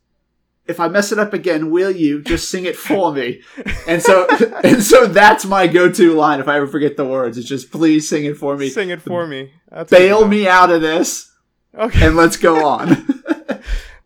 "If 0.67 0.79
I 0.79 0.87
mess 0.87 1.11
it 1.11 1.19
up 1.19 1.31
again, 1.33 1.69
will 1.69 1.91
you 1.91 2.21
just 2.21 2.49
sing 2.49 2.65
it 2.65 2.75
for 2.75 3.13
me?" 3.13 3.41
and 3.87 4.01
so 4.01 4.25
and 4.63 4.81
so 4.83 5.05
that's 5.05 5.45
my 5.45 5.67
go-to 5.67 6.13
line 6.13 6.39
if 6.39 6.47
I 6.47 6.57
ever 6.57 6.67
forget 6.67 6.97
the 6.97 7.05
words. 7.05 7.37
It's 7.37 7.47
just 7.47 7.71
please 7.71 8.09
sing 8.09 8.25
it 8.25 8.35
for 8.37 8.57
me, 8.57 8.69
Sing 8.69 8.89
it 8.89 9.01
for 9.03 9.27
me. 9.27 9.51
That's 9.71 9.91
bail 9.91 10.27
me 10.27 10.47
out 10.47 10.71
of 10.71 10.81
this. 10.81 11.29
Okay. 11.77 12.07
and 12.07 12.15
let's 12.17 12.35
go 12.37 12.65
on. 12.65 13.05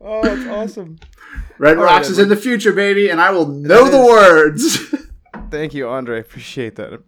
Oh, 0.04 0.22
that's 0.22 0.48
awesome. 0.50 1.00
Red 1.58 1.78
All 1.78 1.84
right, 1.84 1.92
Rocks 1.94 2.10
is 2.10 2.20
in 2.20 2.30
the 2.30 2.36
future, 2.36 2.74
baby, 2.74 3.10
and 3.10 3.22
I 3.22 3.32
will 3.32 3.48
know 3.48 3.90
the 3.90 3.98
is- 4.00 4.06
words. 4.06 4.96
Thank 5.50 5.74
you, 5.74 5.88
Andre. 5.88 6.20
Appreciate 6.20 6.76
that. 6.78 7.02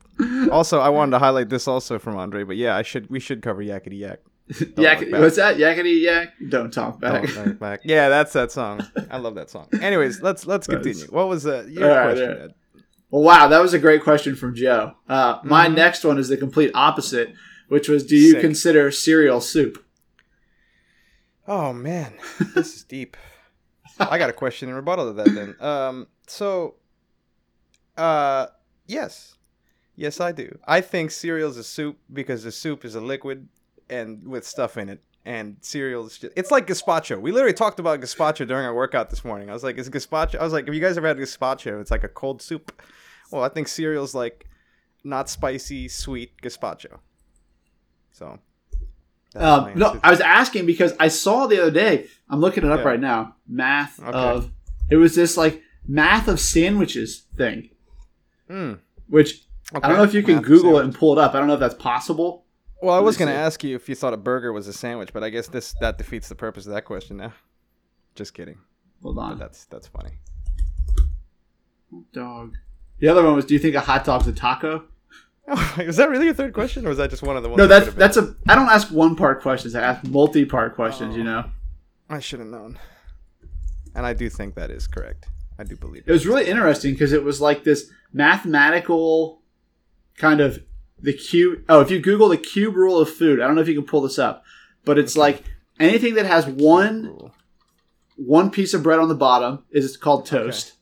Also, 0.51 0.79
I 0.79 0.89
wanted 0.89 1.11
to 1.11 1.19
highlight 1.19 1.49
this 1.49 1.67
also 1.67 1.97
from 1.99 2.15
Andre, 2.15 2.43
but 2.43 2.57
yeah, 2.57 2.75
I 2.77 2.83
should. 2.83 3.09
We 3.09 3.19
should 3.19 3.41
cover 3.41 3.61
Yakety 3.63 3.99
Yak. 3.99 4.19
Yak- 4.77 5.07
what's 5.11 5.37
that? 5.37 5.57
Yakety 5.57 6.03
yak. 6.03 6.33
Don't 6.49 6.71
talk 6.71 7.01
back. 7.01 7.27
Don't 7.33 7.59
back. 7.59 7.81
Yeah, 7.83 8.09
that's 8.09 8.31
that 8.33 8.51
song. 8.51 8.85
I 9.09 9.17
love 9.17 9.33
that 9.35 9.49
song. 9.49 9.67
Anyways, 9.81 10.21
let's 10.21 10.45
let's 10.45 10.67
continue. 10.67 11.05
What 11.09 11.27
was 11.27 11.47
uh, 11.47 11.65
your 11.67 11.89
right, 11.89 12.03
question? 12.13 12.29
right. 12.41 12.49
Well, 13.09 13.23
wow, 13.23 13.47
that 13.47 13.59
was 13.59 13.73
a 13.73 13.79
great 13.79 14.03
question 14.03 14.35
from 14.35 14.53
Joe. 14.53 14.93
Uh, 15.09 15.39
my 15.43 15.67
Mhm. 15.67 15.75
next 15.75 16.03
one 16.03 16.19
is 16.19 16.27
the 16.27 16.37
complete 16.37 16.69
opposite, 16.75 17.33
which 17.69 17.89
was 17.89 18.05
Do 18.05 18.15
you 18.15 18.33
Sick. 18.33 18.41
consider 18.41 18.91
cereal 18.91 19.41
soup? 19.41 19.83
Oh 21.47 21.73
man, 21.73 22.13
this 22.55 22.75
is 22.75 22.83
deep. 22.83 23.17
I 23.99 24.17
got 24.17 24.29
a 24.29 24.33
question 24.33 24.69
in 24.69 24.75
rebuttal 24.75 25.07
to 25.07 25.13
that 25.13 25.33
then. 25.33 25.55
Um, 25.59 26.07
so, 26.27 26.75
uh, 27.97 28.47
yes, 28.87 29.37
yes, 29.95 30.19
I 30.19 30.31
do. 30.31 30.57
I 30.67 30.81
think 30.81 31.11
cereal's 31.11 31.57
a 31.57 31.63
soup 31.63 31.97
because 32.11 32.43
the 32.43 32.51
soup 32.51 32.83
is 32.83 32.95
a 32.95 33.01
liquid 33.01 33.47
and 33.89 34.27
with 34.27 34.45
stuff 34.45 34.77
in 34.77 34.89
it. 34.89 35.01
And 35.23 35.57
cereal's 35.61 36.17
just, 36.17 36.33
it's 36.35 36.51
like 36.51 36.67
gazpacho. 36.67 37.19
We 37.19 37.31
literally 37.31 37.53
talked 37.53 37.79
about 37.79 37.99
gazpacho 37.99 38.47
during 38.47 38.65
our 38.65 38.75
workout 38.75 39.09
this 39.09 39.25
morning. 39.25 39.49
I 39.49 39.53
was 39.53 39.63
like, 39.63 39.77
is 39.77 39.89
gazpacho? 39.89 40.35
I 40.35 40.43
was 40.43 40.53
like, 40.53 40.65
have 40.65 40.75
you 40.75 40.81
guys 40.81 40.97
ever 40.97 41.07
had 41.07 41.17
gazpacho? 41.17 41.81
It's 41.81 41.89
like 41.89 42.03
a 42.03 42.09
cold 42.09 42.41
soup. 42.41 42.71
Well, 43.31 43.43
I 43.43 43.49
think 43.49 43.67
cereal's 43.67 44.13
like 44.13 44.47
not 45.03 45.29
spicy, 45.29 45.87
sweet 45.87 46.39
gazpacho. 46.41 46.99
So, 48.11 48.39
Um, 49.35 49.71
no. 49.75 49.99
I 50.03 50.11
was 50.11 50.21
asking 50.21 50.65
because 50.65 50.93
I 50.99 51.07
saw 51.09 51.47
the 51.47 51.61
other 51.61 51.71
day, 51.71 52.07
I'm 52.29 52.39
looking 52.39 52.63
it 52.63 52.71
up 52.71 52.79
Yeah. 52.81 52.85
right 52.87 52.99
now, 52.99 53.35
math 53.47 53.99
Okay. 53.99 54.11
of, 54.17 54.51
it 54.89 54.95
was 54.95 55.15
this 55.15 55.35
like 55.37 55.61
math 55.87 56.27
of 56.27 56.39
sandwiches 56.39 57.25
thing, 57.35 57.69
Mm, 58.49 58.79
which 59.07 59.43
I 59.73 59.79
don't 59.87 59.97
know 59.97 60.03
if 60.03 60.13
you 60.13 60.23
can 60.23 60.35
Math 60.35 60.45
Google 60.45 60.77
it 60.79 60.85
and 60.85 60.93
pull 60.95 61.11
it 61.13 61.17
up. 61.19 61.33
I 61.33 61.39
don't 61.39 61.47
know 61.47 61.55
if 61.55 61.59
that's 61.59 61.73
possible. 61.75 62.45
Well, 62.81 62.93
I 62.93 62.99
was 62.99 63.17
going 63.17 63.29
to 63.31 63.35
ask 63.37 63.63
you 63.63 63.75
if 63.75 63.89
you 63.89 63.95
thought 63.95 64.13
a 64.13 64.17
burger 64.17 64.53
was 64.53 64.67
a 64.67 64.73
sandwich, 64.73 65.11
but 65.11 65.23
I 65.23 65.29
guess 65.29 65.47
this 65.47 65.73
that 65.81 65.97
defeats 65.97 66.29
the 66.29 66.35
purpose 66.35 66.67
of 66.67 66.73
that 66.73 66.83
question 66.85 67.17
now. 67.17 67.33
Just 68.13 68.33
kidding. 68.35 68.57
Hold 69.01 69.15
But 69.15 69.21
on. 69.21 69.39
that's 69.39 69.65
that's 69.65 69.87
funny. 69.87 70.11
Dog. 72.13 72.53
The 72.99 73.07
other 73.07 73.23
one 73.23 73.35
was 73.35 73.45
Do 73.45 73.53
you 73.53 73.59
think 73.59 73.75
a 73.75 73.79
hot 73.81 74.05
dog's 74.05 74.27
a 74.27 74.33
taco? 74.33 74.85
Oh, 75.47 75.75
is 75.79 75.97
that 75.97 76.09
really 76.09 76.27
a 76.29 76.33
third 76.33 76.53
question, 76.53 76.85
or 76.85 76.89
was 76.89 76.97
that 76.97 77.09
just 77.09 77.21
one 77.23 77.37
of 77.37 77.43
the 77.43 77.49
ones? 77.49 77.57
No, 77.59 77.67
that 77.67 77.95
that's 77.95 78.15
that's 78.15 78.17
a. 78.17 78.35
I 78.47 78.55
don't 78.55 78.69
ask 78.69 78.89
one 78.91 79.15
part 79.15 79.41
questions. 79.41 79.75
I 79.75 79.81
ask 79.81 80.03
multi 80.07 80.45
part 80.45 80.75
questions. 80.75 81.15
You 81.15 81.21
Oh. 81.21 81.25
know. 81.25 81.45
I 82.09 82.19
should 82.19 82.39
have 82.39 82.49
known. 82.49 82.77
And 83.95 84.05
I 84.05 84.13
do 84.13 84.29
think 84.29 84.55
that 84.55 84.69
is 84.71 84.87
correct. 84.87 85.27
I 85.57 85.63
do 85.63 85.75
believe 85.75 86.03
It 86.05 86.11
was 86.11 86.27
really 86.27 86.47
interesting 86.47 86.93
because 86.93 87.13
it 87.13 87.23
was 87.23 87.39
like 87.39 87.63
this 87.63 87.89
mathematical 88.11 89.41
kind 90.17 90.41
of 90.41 90.59
the 90.99 91.13
cube. 91.13 91.63
Oh, 91.69 91.81
if 91.81 91.89
you 91.89 91.99
Google 91.99 92.29
the 92.29 92.37
cube 92.37 92.75
rule 92.75 92.99
of 92.99 93.09
food, 93.09 93.39
I 93.41 93.47
don't 93.47 93.55
know 93.55 93.61
if 93.61 93.67
you 93.67 93.73
can 93.75 93.85
pull 93.85 94.01
this 94.01 94.19
up, 94.19 94.43
but 94.83 94.97
it's 94.99 95.13
Okay. 95.15 95.21
like 95.21 95.43
anything 95.79 96.15
that 96.15 96.25
has 96.25 96.45
one 96.45 97.03
Rule. 97.05 97.33
one 98.17 98.49
piece 98.51 98.73
of 98.73 98.83
bread 98.83 98.99
on 98.99 99.07
the 99.09 99.15
bottom 99.15 99.63
is 99.71 99.95
called 99.97 100.25
toast. 100.25 100.73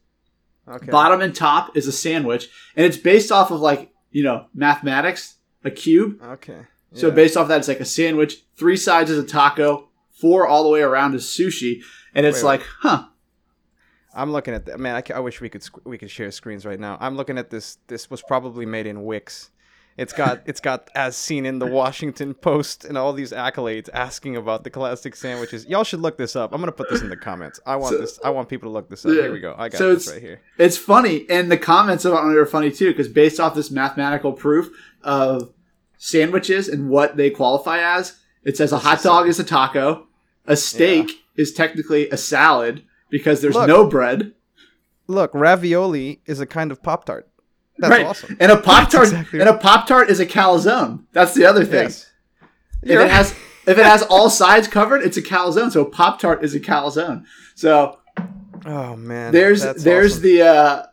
Okay. 0.68 0.90
Bottom 0.92 1.22
and 1.22 1.36
top 1.36 1.76
is 1.78 1.88
a 1.88 1.92
sandwich, 1.92 2.50
and 2.76 2.86
it's 2.86 2.98
based 2.98 3.32
off 3.32 3.52
of 3.52 3.60
like 3.60 3.92
you 4.14 4.24
know 4.24 4.46
mathematics, 4.54 5.36
a 5.66 5.72
cube. 5.72 6.22
Okay. 6.24 6.62
So 6.94 7.10
based 7.10 7.36
off 7.36 7.48
that, 7.48 7.58
it's 7.58 7.68
like 7.68 7.80
a 7.80 7.86
sandwich. 7.86 8.44
Three 8.56 8.78
sides 8.78 9.10
is 9.10 9.18
a 9.18 9.26
taco. 9.26 9.90
Four 10.12 10.48
all 10.48 10.64
the 10.64 10.70
way 10.70 10.82
around 10.82 11.16
is 11.16 11.26
sushi, 11.26 11.82
and 12.14 12.26
it's 12.26 12.38
Wait, 12.38 12.46
like, 12.46 12.62
huh? 12.82 13.08
I'm 14.14 14.32
looking 14.32 14.54
at 14.54 14.68
that. 14.68 14.80
Man, 14.80 14.96
I, 14.96 15.14
I 15.16 15.20
wish 15.20 15.42
we 15.42 15.50
could 15.50 15.64
sc- 15.64 15.86
we 15.86 15.98
could 15.98 16.12
share 16.12 16.30
screens 16.32 16.66
right 16.66 16.80
now. 16.80 16.98
I'm 17.02 17.16
looking 17.18 17.38
at 17.38 17.50
this. 17.50 17.80
This 17.88 18.12
was 18.12 18.22
probably 18.22 18.66
made 18.66 18.86
in 18.86 19.04
Wix. 19.04 19.50
It's 19.98 20.12
got 20.14 20.42
it's 20.46 20.60
got 20.60 20.90
as 20.96 21.16
seen 21.16 21.46
in 21.46 21.60
the 21.60 21.68
Washington 21.68 22.34
Post 22.34 22.84
and 22.84 22.98
all 22.98 23.14
these 23.14 23.32
accolades 23.32 23.90
asking 23.94 24.36
about 24.36 24.64
the 24.64 24.70
classic 24.72 25.16
sandwiches. 25.16 25.68
Y'all 25.68 25.84
should 25.84 26.00
look 26.02 26.18
this 26.18 26.36
up. 26.36 26.52
I'm 26.52 26.60
gonna 26.62 26.72
put 26.72 26.90
this 26.90 27.02
in 27.02 27.10
the 27.10 27.18
comments. 27.18 27.60
I 27.66 27.76
want 27.76 27.94
So- 27.96 28.02
this. 28.02 28.20
I 28.24 28.32
want 28.32 28.50
people 28.50 28.70
to 28.70 28.74
look 28.74 28.90
this 28.90 29.06
up. 29.06 29.12
Yeah. 29.14 29.22
Here 29.24 29.34
we 29.34 29.40
go. 29.40 29.54
I 29.58 29.70
got 29.70 29.78
So 29.78 29.94
this 29.94 30.08
it's- 30.08 30.16
right 30.16 30.22
here. 30.30 30.42
It's 30.58 30.78
funny, 30.78 31.26
and 31.30 31.52
the 31.52 31.58
comments 31.58 32.06
about 32.06 32.30
it 32.32 32.38
are 32.38 32.46
funny 32.46 32.72
too, 32.72 32.88
because 32.92 33.08
based 33.08 33.40
off 33.40 33.54
this 33.54 33.70
mathematical 33.70 34.34
proof 34.34 34.70
of 35.04 35.52
sandwiches 35.98 36.68
and 36.68 36.90
what 36.90 37.16
they 37.18 37.30
qualify 37.30 37.80
as, 37.80 38.18
it 38.44 38.58
says 38.58 38.72
a 38.72 38.80
hot 38.80 39.02
dog 39.04 39.28
is 39.28 39.40
a 39.40 39.44
taco, 39.44 40.08
a 40.48 40.56
steak 40.56 41.12
is 41.38 41.54
technically 41.54 42.10
a 42.10 42.18
salad 42.18 42.84
because 43.10 43.42
there's 43.42 43.56
Look. 43.56 43.68
no 43.68 43.88
bread, 43.88 44.34
Look, 45.06 45.32
ravioli 45.34 46.22
is 46.26 46.40
a 46.40 46.46
kind 46.46 46.72
of 46.72 46.82
pop 46.82 47.06
tart. 47.06 47.28
That's 47.80 47.90
right? 47.92 48.06
awesome. 48.06 48.38
And 48.40 48.52
a 48.52 48.58
pop 48.58 48.90
tart, 48.92 49.06
exactly 49.08 49.40
and 49.40 49.50
a 49.50 49.58
pop 49.58 49.88
tart 49.88 50.10
is 50.10 50.20
a 50.20 50.26
calzone. 50.26 51.06
That's 51.12 51.34
the 51.34 51.46
other 51.46 51.66
thing. 51.66 51.84
Yes. 51.86 52.12
If 52.82 52.90
You're 52.92 53.02
it 53.06 53.12
has 53.12 53.32
if 53.66 53.78
it 53.78 53.86
has 53.86 54.04
all 54.04 54.30
sides 54.30 54.68
covered, 54.68 55.02
it's 55.04 55.18
a 55.18 55.22
calzone. 55.22 55.72
So 55.72 55.86
pop 55.86 56.20
tart 56.20 56.44
is 56.44 56.54
a 56.54 56.60
calzone. 56.60 57.24
So 57.56 58.00
Oh 58.66 58.96
man. 58.96 59.32
there's 59.32 59.64
that's 59.64 59.84
there's 59.84 60.14
awesome. 60.14 60.24
the 60.24 60.42
uh, 60.44 60.84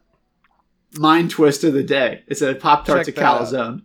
mind 0.98 1.30
twist 1.30 1.64
of 1.64 1.72
the 1.74 1.82
day. 1.82 2.24
It's 2.28 2.42
a 2.42 2.54
pop 2.54 2.84
tart's 2.86 3.08
a 3.08 3.12
Check 3.12 3.16
that 3.16 3.24
out. 3.24 3.40
calzone. 3.42 3.82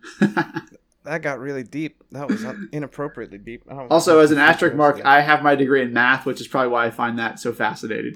that 1.03 1.21
got 1.21 1.39
really 1.39 1.63
deep. 1.63 2.01
That 2.11 2.27
was 2.29 2.45
inappropriately 2.71 3.39
deep. 3.39 3.63
I 3.69 3.73
don't- 3.75 3.91
Also, 3.91 4.19
as 4.19 4.31
an 4.31 4.37
asterisk 4.37 4.75
mark, 4.75 5.01
I 5.03 5.21
have 5.21 5.43
my 5.43 5.55
degree 5.55 5.81
in 5.81 5.91
math, 5.91 6.25
which 6.25 6.39
is 6.39 6.47
probably 6.47 6.69
why 6.69 6.85
I 6.85 6.91
find 6.91 7.19
that 7.19 7.39
so 7.39 7.51
fascinating. 7.51 8.13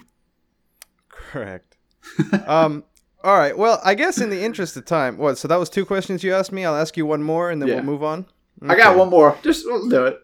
Correct. 1.09 1.77
um. 2.47 2.83
All 3.23 3.37
right. 3.37 3.57
Well, 3.57 3.81
I 3.83 3.95
guess 3.95 4.19
in 4.19 4.29
the 4.29 4.41
interest 4.43 4.77
of 4.77 4.85
time, 4.85 5.17
what? 5.17 5.37
So 5.37 5.47
that 5.49 5.57
was 5.57 5.69
two 5.69 5.85
questions 5.85 6.23
you 6.23 6.33
asked 6.33 6.51
me. 6.51 6.63
I'll 6.65 6.75
ask 6.75 6.95
you 6.95 7.05
one 7.05 7.21
more, 7.21 7.49
and 7.51 7.61
then 7.61 7.69
Yeah. 7.69 7.75
we'll 7.75 7.83
move 7.83 8.03
on. 8.03 8.25
I 8.67 8.75
got 8.75 8.97
one 8.97 9.09
more. 9.09 9.37
Just 9.43 9.65
we'll 9.65 9.89
do 9.89 10.05
it. 10.05 10.19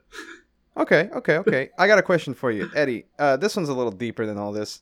Okay. 0.77 1.09
Okay. 1.13 1.37
Okay. 1.37 1.69
I 1.77 1.87
got 1.87 1.99
a 1.99 2.03
question 2.03 2.33
for 2.33 2.51
you, 2.51 2.69
Eddie. 2.75 3.05
Uh, 3.19 3.37
this 3.37 3.55
one's 3.55 3.69
a 3.69 3.73
little 3.73 3.91
deeper 3.91 4.25
than 4.25 4.37
all 4.37 4.51
this. 4.51 4.81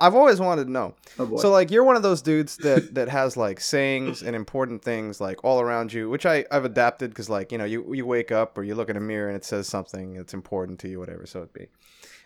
I've 0.00 0.14
always 0.16 0.40
wanted 0.40 0.64
to 0.64 0.70
know. 0.72 0.94
Oh 1.18 1.26
boy. 1.26 1.36
So, 1.36 1.50
like, 1.52 1.70
you're 1.70 1.84
one 1.84 1.94
of 1.96 2.02
those 2.02 2.20
dudes 2.20 2.56
that 2.58 2.94
that 2.96 3.08
has 3.08 3.36
like 3.36 3.60
sayings 3.60 4.22
and 4.22 4.34
important 4.34 4.82
things 4.82 5.20
like 5.20 5.44
all 5.44 5.60
around 5.60 5.92
you, 5.92 6.10
which 6.10 6.26
I 6.26 6.44
I've 6.50 6.64
adapted 6.64 7.10
because 7.10 7.30
like 7.30 7.52
you 7.52 7.58
know 7.58 7.64
you 7.64 7.94
you 7.94 8.04
wake 8.04 8.32
up 8.32 8.58
or 8.58 8.64
you 8.64 8.74
look 8.74 8.88
in 8.90 8.96
a 8.96 9.00
mirror 9.00 9.28
and 9.28 9.36
it 9.36 9.44
says 9.44 9.68
something 9.68 10.14
that's 10.14 10.34
important 10.34 10.80
to 10.80 10.88
you, 10.88 10.98
whatever 10.98 11.26
so 11.26 11.42
it 11.42 11.52
be. 11.52 11.68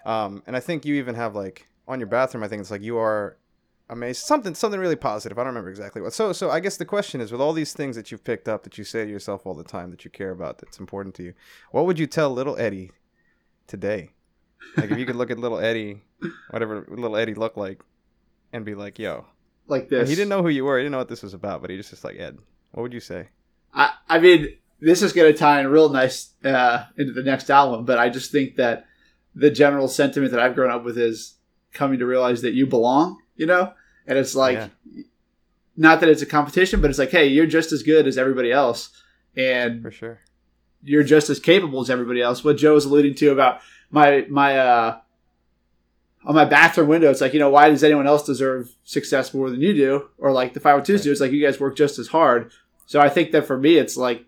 Um, 0.07 0.43
and 0.47 0.57
I 0.57 0.61
think 0.61 0.85
you 0.87 0.95
even 0.97 1.15
have 1.15 1.35
like 1.35 1.67
on 1.87 2.01
your 2.01 2.07
bathroom. 2.09 2.43
I 2.43 2.49
think 2.49 2.61
it's 2.61 2.71
like 2.71 2.83
you 2.83 2.97
are 2.99 3.37
amazed 3.91 4.25
something 4.25 4.55
something 4.55 4.81
really 4.81 4.97
positive. 4.97 5.39
I 5.39 5.43
don't 5.43 5.49
remember 5.49 5.71
exactly 5.71 6.03
what. 6.03 6.13
So 6.13 6.33
so 6.33 6.51
I 6.51 6.61
guess 6.61 6.77
the 6.77 6.85
question 6.85 7.21
is 7.21 7.33
with 7.33 7.41
all 7.41 7.53
these 7.53 7.73
things 7.73 7.97
that 7.97 8.11
you've 8.11 8.25
picked 8.25 8.49
up 8.49 8.63
that 8.65 8.79
you 8.79 8.85
say 8.85 9.05
to 9.05 9.11
yourself 9.11 9.47
all 9.47 9.55
the 9.55 9.65
time 9.65 9.91
that 9.91 10.05
you 10.05 10.11
care 10.11 10.31
about 10.31 10.59
that's 10.59 10.79
important 10.79 11.15
to 11.17 11.23
you, 11.23 11.35
what 11.71 11.87
would 11.87 11.99
you 11.99 12.07
tell 12.07 12.31
little 12.31 12.59
Eddie 12.59 12.93
today? 13.67 14.11
Like 14.77 14.91
if 14.91 14.99
you 14.99 15.07
could 15.07 15.17
look 15.17 15.31
at 15.31 15.39
little 15.39 15.59
Eddie, 15.59 16.03
whatever 16.51 16.85
little 16.89 17.17
Eddie 17.17 17.35
looked 17.35 17.57
like, 17.57 17.83
and 18.53 18.65
be 18.65 18.75
like, 18.75 18.99
"Yo, 18.99 19.27
like 19.67 19.89
this. 19.89 20.09
he 20.09 20.15
didn't 20.15 20.29
know 20.29 20.43
who 20.43 20.49
you 20.49 20.65
were. 20.65 20.79
He 20.79 20.83
didn't 20.85 20.93
know 20.93 20.99
what 20.99 21.09
this 21.09 21.23
was 21.23 21.35
about, 21.35 21.61
but 21.61 21.71
he 21.71 21.77
just 21.77 21.91
just 21.91 22.05
like 22.05 22.19
Ed. 22.19 22.39
What 22.73 22.83
would 22.83 22.93
you 22.93 23.01
say? 23.01 23.29
I, 23.73 23.93
I 24.09 24.19
mean, 24.19 24.57
this 24.81 25.03
is 25.03 25.13
going 25.13 25.33
to 25.33 25.39
tie 25.39 25.61
in 25.61 25.67
real 25.69 25.89
nice 25.89 26.35
uh, 26.45 26.85
into 26.97 27.13
the 27.13 27.23
next 27.23 27.51
album, 27.51 27.85
but 27.85 27.99
I 27.99 28.09
just 28.09 28.33
think 28.33 28.57
that 28.57 28.87
the 29.35 29.51
general 29.51 29.89
sentiment 29.89 30.33
that 30.33 30.41
I've 30.41 30.55
grown 30.55 30.71
up 30.71 30.85
with 30.85 30.99
is 30.99 31.37
coming 31.73 31.99
to 31.99 32.07
realize 32.07 32.43
that 32.43 32.55
you 32.55 32.67
belong, 32.67 33.21
you 33.37 33.47
know? 33.47 33.73
And 34.09 34.19
it's 34.19 34.35
like, 34.35 34.57
Yeah. 34.57 35.03
not 35.77 36.01
that 36.01 36.09
it's 36.09 36.23
a 36.23 36.27
competition, 36.27 36.81
but 36.81 36.91
it's 36.91 36.99
like, 36.99 37.11
hey, 37.11 37.27
you're 37.29 37.47
just 37.47 37.71
as 37.71 37.83
good 37.85 38.07
as 38.09 38.19
everybody 38.19 38.51
else. 38.51 38.91
And 39.37 39.83
For 39.83 39.91
sure. 39.93 40.19
you're 40.83 41.05
just 41.05 41.31
as 41.31 41.39
capable 41.39 41.81
as 41.81 41.91
everybody 41.91 42.21
else. 42.21 42.43
What 42.43 42.57
Joe 42.57 42.75
was 42.75 42.85
alluding 42.87 43.15
to 43.17 43.31
about 43.31 43.61
my 43.91 44.27
my 44.29 44.59
uh 44.59 44.99
on 46.25 46.35
my 46.35 46.45
bathroom 46.45 46.89
window, 46.89 47.11
it's 47.11 47.21
like, 47.21 47.33
you 47.33 47.39
know, 47.39 47.49
why 47.51 47.69
does 47.71 47.85
anyone 47.85 48.07
else 48.07 48.25
deserve 48.27 48.75
success 48.85 49.33
more 49.33 49.51
than 49.51 49.61
you 49.61 49.73
do? 49.73 50.09
Or 50.19 50.33
like 50.33 50.53
the 50.53 50.61
502s 50.61 50.89
Right. 50.97 51.03
do, 51.05 51.13
it's 51.13 51.21
like 51.21 51.31
you 51.33 51.45
guys 51.45 51.61
work 51.61 51.77
just 51.77 51.99
as 51.99 52.09
hard. 52.09 52.51
So 52.87 53.01
I 53.01 53.09
think 53.09 53.31
that 53.33 53.47
for 53.47 53.57
me 53.57 53.77
it's 53.77 53.97
like 53.97 54.25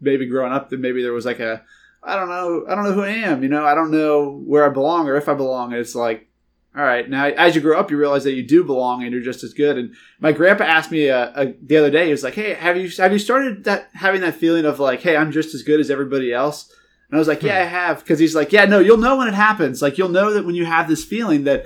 maybe 0.00 0.26
growing 0.26 0.52
up 0.52 0.70
that 0.70 0.78
maybe 0.80 1.02
there 1.02 1.12
was 1.12 1.24
like 1.26 1.40
a 1.40 1.62
I 2.02 2.14
don't 2.14 2.28
know, 2.28 2.64
I 2.68 2.74
don't 2.76 2.84
know 2.84 2.92
who 2.92 3.02
I 3.02 3.08
am, 3.08 3.42
you 3.42 3.48
know, 3.48 3.64
I 3.66 3.74
don't 3.74 3.90
know 3.90 4.30
where 4.46 4.64
I 4.64 4.68
belong 4.68 5.08
or 5.08 5.16
if 5.16 5.28
I 5.28 5.34
belong. 5.34 5.72
And 5.72 5.80
it's 5.80 5.96
like, 5.96 6.28
all 6.76 6.84
right, 6.84 7.08
now 7.08 7.24
as 7.24 7.54
you 7.54 7.60
grow 7.62 7.78
up, 7.80 7.90
you 7.90 7.96
realize 7.96 8.24
that 8.24 8.34
you 8.34 8.42
do 8.42 8.62
belong 8.62 9.02
and 9.02 9.12
you're 9.12 9.22
just 9.22 9.42
as 9.42 9.54
good. 9.54 9.78
And 9.78 9.94
my 10.20 10.32
grandpa 10.32 10.64
asked 10.64 10.90
me 10.90 11.08
uh, 11.08 11.16
uh, 11.30 11.52
the 11.62 11.78
other 11.78 11.90
day, 11.90 12.04
he 12.06 12.10
was 12.10 12.22
like, 12.22 12.34
"Hey, 12.34 12.52
have 12.54 12.76
you 12.76 12.90
have 12.98 13.12
you 13.12 13.18
started 13.18 13.64
that 13.64 13.88
having 13.94 14.20
that 14.20 14.34
feeling 14.34 14.64
of 14.66 14.78
like, 14.78 15.00
hey, 15.00 15.16
I'm 15.16 15.32
just 15.32 15.54
as 15.54 15.62
good 15.62 15.80
as 15.80 15.90
everybody 15.90 16.32
else?" 16.32 16.70
And 17.08 17.16
I 17.16 17.18
was 17.18 17.28
like, 17.28 17.42
"Yeah, 17.42 17.54
I 17.60 17.64
have," 17.64 18.00
because 18.00 18.18
he's 18.18 18.34
like, 18.34 18.52
"Yeah, 18.52 18.66
no, 18.66 18.78
you'll 18.80 18.98
know 18.98 19.16
when 19.16 19.28
it 19.28 19.34
happens. 19.34 19.80
Like, 19.80 19.96
you'll 19.96 20.10
know 20.10 20.32
that 20.34 20.44
when 20.44 20.54
you 20.54 20.66
have 20.66 20.86
this 20.86 21.04
feeling 21.04 21.44
that 21.44 21.64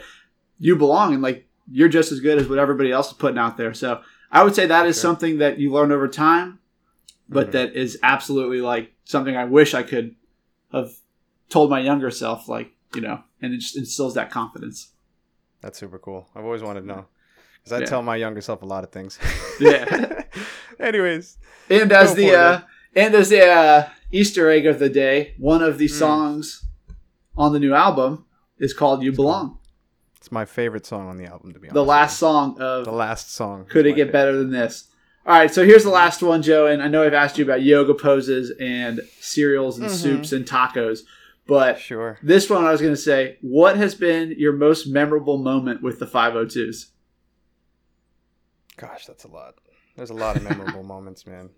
you 0.58 0.76
belong 0.76 1.12
and 1.14 1.22
like 1.22 1.48
you're 1.72 1.88
just 1.88 2.12
as 2.12 2.20
good 2.20 2.38
as 2.38 2.48
what 2.48 2.58
everybody 2.58 2.92
else 2.92 3.08
is 3.08 3.14
putting 3.14 3.38
out 3.38 3.56
there." 3.56 3.74
So 3.74 4.02
I 4.30 4.44
would 4.44 4.54
say 4.54 4.66
that 4.66 4.86
is 4.86 5.00
something 5.00 5.38
that 5.38 5.58
you 5.58 5.72
learn 5.72 5.90
over 5.90 6.06
time, 6.06 6.60
but 7.28 7.48
Mhm. 7.48 7.52
that 7.52 7.74
is 7.74 7.98
absolutely 8.04 8.60
like 8.60 8.92
something 9.04 9.36
I 9.36 9.44
wish 9.46 9.74
I 9.74 9.82
could 9.82 10.14
have 10.72 10.92
told 11.48 11.68
my 11.68 11.80
younger 11.80 12.12
self, 12.12 12.48
like 12.48 12.72
you 12.94 13.00
know, 13.00 13.24
and 13.42 13.52
it 13.54 13.58
just 13.58 13.76
instills 13.76 14.14
that 14.14 14.30
confidence. 14.30 14.92
That's 15.60 15.78
super 15.78 15.98
cool. 15.98 16.28
I've 16.34 16.44
always 16.44 16.62
wanted 16.62 16.82
to 16.82 16.86
know. 16.86 17.06
Because 17.62 17.72
I 17.72 17.80
Yeah. 17.80 17.86
tell 17.86 18.02
my 18.02 18.16
younger 18.16 18.40
self 18.40 18.62
a 18.62 18.66
lot 18.66 18.84
of 18.84 18.90
things. 18.90 19.18
Yeah. 19.60 20.22
Anyways. 20.80 21.36
And 21.68 21.92
as 21.92 22.14
the 22.14 22.32
uh, 22.34 22.60
and 22.96 23.14
as 23.14 23.28
the 23.28 23.46
uh, 23.46 23.88
Easter 24.10 24.50
egg 24.50 24.66
of 24.66 24.78
the 24.78 24.88
day, 24.88 25.34
one 25.38 25.62
of 25.62 25.78
the 25.78 25.86
Mm. 25.86 25.90
songs 25.98 26.64
on 27.36 27.52
the 27.52 27.58
new 27.58 27.74
album 27.74 28.24
is 28.58 28.72
called 28.72 29.02
"You 29.02 29.12
Belong." 29.12 29.58
It's 30.16 30.32
my 30.32 30.44
favorite 30.44 30.84
song 30.86 31.08
on 31.08 31.16
the 31.16 31.26
album, 31.26 31.52
to 31.52 31.58
be 31.60 31.66
honest. 31.68 31.74
The 31.74 31.84
last 31.84 32.18
song 32.18 32.58
of 32.60 32.84
The 32.84 32.92
last 32.92 33.32
song. 33.34 33.66
"Could 33.68 33.86
It 33.86 33.90
Get 33.92 34.06
favorite. 34.08 34.12
Better 34.12 34.36
Than 34.38 34.50
This." 34.50 34.84
All 35.26 35.38
right, 35.38 35.52
so 35.52 35.64
here's 35.64 35.84
the 35.84 35.90
last 35.90 36.22
one, 36.22 36.40
Joe. 36.42 36.66
And 36.66 36.82
I 36.82 36.88
know 36.88 37.02
I've 37.04 37.12
asked 37.14 37.36
you 37.38 37.44
about 37.44 37.62
yoga 37.62 37.92
poses 37.94 38.52
and 38.58 39.00
cereals 39.20 39.78
and 39.78 39.88
Mhm. 39.88 39.94
soups 39.94 40.32
and 40.32 40.46
tacos, 40.46 41.00
but 41.50 41.80
Sure. 41.80 42.16
this 42.22 42.48
one 42.48 42.64
I 42.64 42.70
was 42.70 42.80
going 42.80 42.94
to 42.94 43.00
say, 43.00 43.36
what 43.42 43.76
has 43.76 43.96
been 43.96 44.36
your 44.38 44.52
most 44.52 44.86
memorable 44.86 45.36
moment 45.36 45.82
with 45.82 45.98
the 45.98 46.06
502s? 46.06 46.90
Gosh, 48.76 49.04
that's 49.04 49.24
a 49.24 49.28
lot. 49.28 49.56
There's 49.96 50.10
a 50.10 50.14
lot 50.14 50.36
of 50.36 50.44
memorable 50.44 50.82
moments, 50.94 51.26
man. 51.26 51.50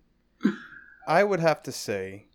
I 1.07 1.23
would 1.23 1.41
have 1.41 1.63
to 1.65 1.73
say. 1.73 2.27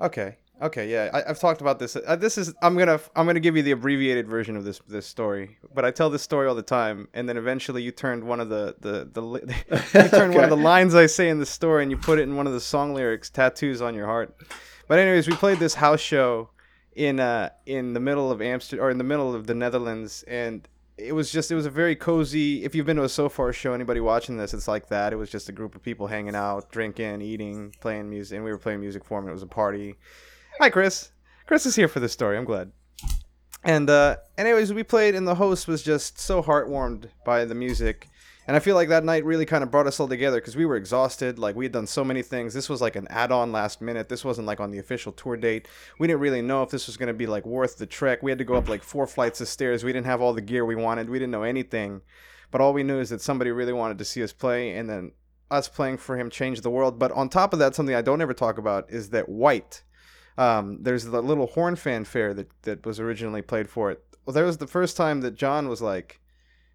Okay. 0.00 0.36
Okay. 0.62 0.90
Yeah, 0.90 1.10
I, 1.12 1.30
I've 1.30 1.38
talked 1.38 1.60
about 1.60 1.78
this. 1.78 1.96
Uh, 1.96 2.16
this 2.16 2.38
is 2.38 2.54
I'm 2.62 2.76
gonna 2.78 2.98
I'm 3.14 3.26
gonna 3.26 3.40
give 3.40 3.56
you 3.56 3.62
the 3.62 3.72
abbreviated 3.72 4.26
version 4.26 4.56
of 4.56 4.64
this 4.64 4.80
this 4.88 5.06
story. 5.06 5.58
But 5.74 5.84
I 5.84 5.90
tell 5.90 6.08
this 6.08 6.22
story 6.22 6.48
all 6.48 6.54
the 6.54 6.62
time, 6.62 7.08
and 7.12 7.28
then 7.28 7.36
eventually 7.36 7.82
you 7.82 7.90
turned 7.90 8.24
one 8.24 8.40
of 8.40 8.48
the 8.48 8.74
the 8.80 9.08
the 9.12 9.20
li- 9.20 9.42
you 9.70 10.08
turn 10.08 10.32
one 10.32 10.44
of 10.44 10.50
the 10.50 10.56
lines 10.56 10.94
I 10.94 11.06
say 11.06 11.28
in 11.28 11.38
the 11.38 11.46
story 11.46 11.82
and 11.82 11.90
you 11.90 11.98
put 11.98 12.18
it 12.18 12.22
in 12.22 12.36
one 12.36 12.46
of 12.46 12.52
the 12.52 12.60
song 12.60 12.94
lyrics, 12.94 13.28
tattoos 13.28 13.82
on 13.82 13.94
your 13.94 14.06
heart. 14.06 14.34
But 14.88 14.98
anyways, 14.98 15.28
we 15.28 15.34
played 15.34 15.58
this 15.58 15.74
house 15.74 16.00
show 16.00 16.50
in 16.94 17.20
uh 17.20 17.50
in 17.66 17.92
the 17.92 18.00
middle 18.00 18.30
of 18.30 18.40
Amsterdam 18.40 18.84
or 18.84 18.90
in 18.90 18.98
the 18.98 19.04
middle 19.04 19.34
of 19.34 19.46
the 19.46 19.54
Netherlands 19.54 20.24
and 20.26 20.66
it 20.96 21.12
was 21.12 21.30
just 21.30 21.50
it 21.50 21.54
was 21.54 21.66
a 21.66 21.70
very 21.70 21.94
cozy 21.94 22.64
if 22.64 22.74
you've 22.74 22.86
been 22.86 22.96
to 22.96 23.04
a 23.04 23.08
so 23.08 23.28
far 23.28 23.52
show 23.52 23.74
anybody 23.74 24.00
watching 24.00 24.38
this 24.38 24.54
it's 24.54 24.66
like 24.66 24.88
that 24.88 25.12
it 25.12 25.16
was 25.16 25.28
just 25.28 25.50
a 25.50 25.52
group 25.52 25.74
of 25.74 25.82
people 25.82 26.06
hanging 26.06 26.34
out 26.34 26.70
drinking 26.70 27.20
eating 27.20 27.74
playing 27.80 28.08
music 28.08 28.36
and 28.36 28.44
we 28.46 28.50
were 28.50 28.56
playing 28.56 28.80
music 28.80 29.04
for 29.04 29.20
them 29.20 29.28
it 29.28 29.32
was 29.32 29.42
a 29.42 29.46
party 29.46 29.94
hi 30.58 30.70
chris. 30.70 31.12
Chris 31.46 31.66
is 31.66 31.76
here 31.76 31.86
for 31.86 32.00
this 32.00 32.14
story. 32.14 32.38
I'm 32.38 32.46
glad. 32.46 32.72
And 33.62 33.90
uh 33.90 34.16
anyways 34.38 34.72
we 34.72 34.82
played 34.82 35.14
and 35.14 35.28
the 35.28 35.34
host 35.34 35.68
was 35.68 35.82
just 35.82 36.18
so 36.18 36.42
heartwarmed 36.42 37.10
by 37.26 37.44
the 37.44 37.54
music. 37.54 38.08
And 38.46 38.56
i 38.56 38.60
feel 38.60 38.74
like 38.74 38.88
that 38.88 39.04
night 39.04 39.26
really 39.26 39.44
kind 39.44 39.62
of 39.62 39.70
brought 39.70 39.86
us 39.86 40.00
all 40.00 40.08
together 40.08 40.40
because 40.40 40.56
we 40.56 40.64
were 40.64 40.76
exhausted. 40.76 41.38
Like 41.38 41.56
we 41.56 41.66
had 41.66 41.72
done 41.72 41.86
so 41.86 42.02
many 42.02 42.22
things. 42.22 42.54
This 42.54 42.70
was 42.70 42.80
like 42.80 42.96
an 42.96 43.06
add-on 43.10 43.52
last 43.52 43.82
minute. 43.82 44.08
This 44.08 44.24
wasn't 44.24 44.46
like 44.46 44.60
on 44.60 44.70
the 44.70 44.78
official 44.78 45.12
tour 45.12 45.36
date. 45.36 45.68
We 45.98 46.06
didn't 46.06 46.20
really 46.20 46.42
know 46.42 46.62
if 46.62 46.70
this 46.70 46.86
was 46.86 46.96
going 46.96 47.08
to 47.08 47.14
be 47.14 47.26
like 47.26 47.44
worth 47.44 47.76
the 47.76 47.86
trek. 47.86 48.22
We 48.22 48.30
had 48.30 48.38
to 48.38 48.44
go 48.44 48.54
up 48.54 48.68
like 48.68 48.82
four 48.82 49.06
flights 49.06 49.42
of 49.42 49.48
stairs. 49.48 49.84
We 49.84 49.92
didn't 49.92 50.06
have 50.06 50.22
all 50.22 50.32
the 50.32 50.40
gear 50.40 50.64
we 50.64 50.74
wanted. 50.74 51.10
We 51.10 51.18
didn't 51.18 51.32
know 51.32 51.42
anything. 51.42 52.00
But 52.50 52.62
all 52.62 52.72
we 52.72 52.82
knew 52.82 52.98
is 52.98 53.10
that 53.10 53.20
somebody 53.20 53.50
really 53.50 53.74
wanted 53.74 53.98
to 53.98 54.06
see 54.06 54.22
us 54.22 54.32
play 54.32 54.74
and 54.74 54.88
then 54.88 55.12
us 55.50 55.68
playing 55.68 55.98
for 55.98 56.16
him 56.16 56.30
changed 56.30 56.62
the 56.62 56.70
world. 56.70 56.98
But 56.98 57.12
on 57.12 57.28
top 57.28 57.52
of 57.52 57.58
that 57.58 57.74
something 57.74 57.94
i 57.94 58.00
don't 58.00 58.22
ever 58.22 58.34
talk 58.34 58.56
about 58.56 58.90
is 58.90 59.10
that 59.10 59.28
white 59.28 59.82
um, 60.38 60.82
there's 60.82 61.04
the 61.04 61.22
little 61.22 61.46
horn 61.46 61.76
fanfare 61.76 62.34
that, 62.34 62.50
that 62.62 62.84
was 62.84 63.00
originally 63.00 63.42
played 63.42 63.68
for 63.68 63.90
it 63.90 64.06
well, 64.26 64.34
there 64.34 64.44
was 64.44 64.58
the 64.58 64.66
first 64.66 64.96
time 64.96 65.20
that 65.20 65.36
John 65.36 65.68
was 65.68 65.80
like, 65.80 66.20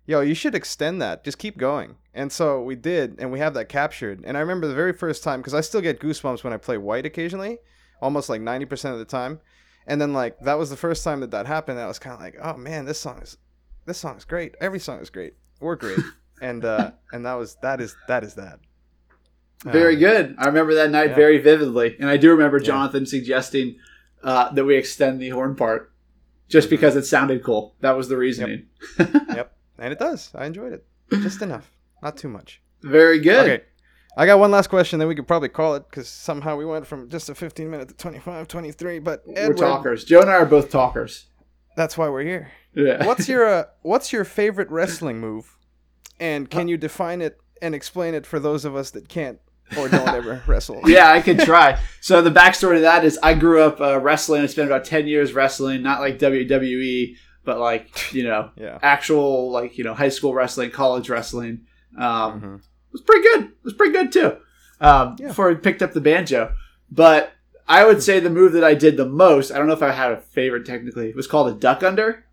"Yo, 0.05 0.21
you 0.21 0.33
should 0.33 0.55
extend 0.55 1.01
that. 1.01 1.25
Just 1.25 1.37
keep 1.37 1.57
going." 1.57 1.97
And 2.13 2.31
so 2.31 2.61
we 2.61 2.75
did, 2.75 3.17
and 3.19 3.31
we 3.31 3.39
have 3.39 3.53
that 3.55 3.67
captured. 3.69 4.21
And 4.23 4.37
I 4.37 4.39
remember 4.39 4.67
the 4.67 4.73
very 4.73 4.93
first 4.93 5.21
time 5.21 5.41
because 5.41 5.53
I 5.53 5.61
still 5.61 5.81
get 5.81 5.99
goosebumps 5.99 6.43
when 6.43 6.53
I 6.53 6.57
play 6.57 6.77
White 6.77 7.05
occasionally, 7.05 7.59
almost 8.01 8.29
like 8.29 8.41
ninety 8.41 8.65
percent 8.65 8.93
of 8.93 8.99
the 8.99 9.05
time. 9.05 9.41
And 9.85 9.99
then 9.99 10.13
like 10.13 10.39
that 10.39 10.57
was 10.57 10.69
the 10.69 10.77
first 10.77 11.03
time 11.03 11.19
that 11.19 11.31
that 11.31 11.45
happened. 11.45 11.77
I 11.77 11.87
was 11.87 11.99
kind 11.99 12.15
of 12.15 12.21
like, 12.21 12.37
"Oh 12.41 12.55
man, 12.55 12.85
this 12.85 12.99
song 12.99 13.21
is, 13.21 13.37
this 13.85 13.97
song 13.97 14.15
is 14.15 14.23
great. 14.23 14.55
Every 14.61 14.79
song 14.79 14.99
is 14.99 15.09
great. 15.09 15.33
We're 15.59 15.75
great." 15.75 15.99
and 16.41 16.63
uh, 16.63 16.91
and 17.11 17.25
that 17.25 17.33
was 17.33 17.57
that 17.61 17.81
is 17.81 17.97
that 18.07 18.23
is 18.23 18.35
that. 18.35 18.59
Very 19.65 19.93
Um, 19.95 19.99
good. 19.99 20.35
I 20.39 20.45
remember 20.47 20.73
that 20.75 20.89
night 20.91 21.09
yeah. 21.11 21.15
very 21.15 21.37
vividly, 21.37 21.95
and 21.99 22.09
I 22.09 22.17
do 22.17 22.31
remember 22.31 22.57
Yeah. 22.57 22.65
Jonathan 22.65 23.05
suggesting 23.05 23.75
uh, 24.23 24.51
that 24.53 24.65
we 24.65 24.75
extend 24.75 25.19
the 25.19 25.29
horn 25.29 25.55
part 25.55 25.91
just 26.47 26.67
Mhm. 26.67 26.71
because 26.71 26.95
it 26.95 27.05
sounded 27.05 27.43
cool. 27.43 27.75
That 27.81 27.97
was 27.97 28.07
the 28.07 28.17
reasoning. 28.17 28.67
Yep, 28.99 29.51
and 29.79 29.91
it 29.91 29.97
does. 29.99 30.29
I 30.35 30.45
enjoyed 30.45 30.73
it 30.73 30.85
just 31.23 31.41
enough, 31.47 31.71
not 32.03 32.17
too 32.17 32.27
much. 32.29 32.61
Very 32.83 33.19
good. 33.19 33.49
Okay. 33.49 33.63
I 34.17 34.25
got 34.27 34.37
one 34.39 34.51
last 34.51 34.67
question, 34.67 34.99
then 34.99 35.07
we 35.07 35.15
could 35.15 35.27
probably 35.27 35.49
call 35.49 35.73
it 35.75 35.85
because 35.89 36.07
somehow 36.07 36.55
we 36.57 36.65
went 36.65 36.85
from 36.85 37.09
just 37.09 37.29
a 37.29 37.35
15 37.35 37.69
minute 37.71 37.87
to 37.87 37.95
25, 37.95 38.47
23. 38.47 38.99
But 38.99 39.23
We're 39.25 39.53
talkers. 39.53 40.03
Joe 40.03 40.21
and 40.21 40.29
I 40.29 40.33
are 40.33 40.45
both 40.45 40.69
talkers. 40.69 41.27
that's 41.75 41.97
why 41.97 42.07
we're 42.09 42.23
here. 42.23 42.51
Yeah. 42.75 43.05
What's 43.05 43.27
your 43.29 43.45
uh, 43.47 43.63
What's 43.81 44.11
your 44.13 44.23
favorite 44.25 44.69
wrestling 44.69 45.19
move, 45.19 45.57
and 46.19 46.49
can 46.49 46.67
you 46.67 46.77
define 46.77 47.21
it 47.21 47.39
and 47.61 47.73
explain 47.73 48.13
it 48.13 48.25
for 48.27 48.39
those 48.39 48.65
of 48.65 48.75
us 48.75 48.91
that 48.91 49.07
can't 49.09 49.39
or 49.77 49.87
don't 49.89 50.07
ever 50.07 50.41
wrestle? 50.47 50.81
yeah, 50.85 51.11
I 51.11 51.21
could 51.21 51.39
try. 51.39 51.79
So 52.01 52.21
the 52.21 52.31
backstory 52.31 52.75
to 52.75 52.81
that 52.81 53.05
is 53.05 53.17
I 53.21 53.33
grew 53.33 53.61
up 53.61 53.79
uh, 53.81 53.99
wrestling. 53.99 54.41
I 54.41 54.45
spent 54.47 54.67
about 54.67 54.85
ten 54.85 55.07
years 55.07 55.33
wrestling, 55.33 55.81
not 55.83 55.99
like 56.01 56.19
WWE, 56.19 57.15
but 57.43 57.59
like 57.59 58.13
you 58.13 58.23
know 58.23 58.51
Yeah. 58.57 58.79
actual 58.81 59.51
like 59.51 59.77
you 59.77 59.83
know 59.83 59.93
high 59.93 60.09
school 60.09 60.33
wrestling, 60.33 60.71
college 60.71 61.09
wrestling. 61.09 61.61
Um, 61.97 62.41
Mhm. 62.41 62.55
It 62.57 62.93
was 62.93 63.01
pretty 63.01 63.21
good. 63.23 63.43
It 63.45 63.63
was 63.63 63.73
pretty 63.73 63.93
good 63.93 64.11
too. 64.11 64.37
Um, 64.81 65.15
Yeah. 65.19 65.27
Before 65.29 65.49
I 65.49 65.53
picked 65.55 65.81
up 65.81 65.93
the 65.93 66.01
banjo, 66.01 66.53
but 66.91 67.31
I 67.67 67.85
would 67.85 68.03
say 68.03 68.19
the 68.19 68.29
move 68.29 68.51
that 68.53 68.63
I 68.65 68.73
did 68.73 68.97
the 68.97 69.05
most. 69.05 69.49
I 69.51 69.57
don't 69.57 69.67
know 69.67 69.73
if 69.73 69.81
I 69.83 69.91
had 69.91 70.11
a 70.11 70.17
favorite 70.17 70.65
technically. 70.65 71.09
It 71.09 71.15
was 71.15 71.27
called 71.27 71.47
a 71.47 71.53
duck 71.53 71.83
under. 71.83 72.25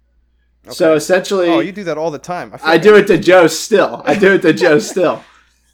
So 0.70 0.94
essentially, 0.94 1.48
Oh, 1.48 1.60
you 1.60 1.70
do 1.72 1.84
that 1.84 1.96
all 1.96 2.10
the 2.10 2.18
time. 2.18 2.52
I 2.62 2.72
like 2.72 2.82
do 2.82 2.96
it 2.96 3.06
to 3.06 3.16
Joe 3.18 3.46
still. 3.46 4.02
I 4.04 4.14
do 4.16 4.34
it 4.34 4.42
to 4.42 4.52
Joe 4.52 4.78
still. 4.92 5.22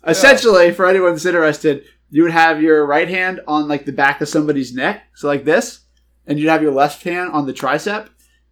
Essentially, 0.07 0.73
for 0.73 0.87
anyone 0.87 1.13
that's 1.13 1.25
interested, 1.27 1.85
you 2.11 2.23
would 2.23 2.33
have 2.33 2.63
your 2.63 2.87
right 2.87 3.09
hand 3.09 3.41
on 3.47 3.69
like 3.69 3.85
the 3.85 3.93
back 3.93 4.21
of 4.21 4.29
somebody's 4.29 4.75
neck, 4.75 5.05
so 5.15 5.27
like 5.27 5.45
this, 5.45 5.81
and 6.27 6.39
you'd 6.39 6.49
have 6.49 6.63
your 6.63 6.73
left 6.73 7.03
hand 7.03 7.31
on 7.33 7.47
the 7.47 7.53
tricep, 7.53 8.09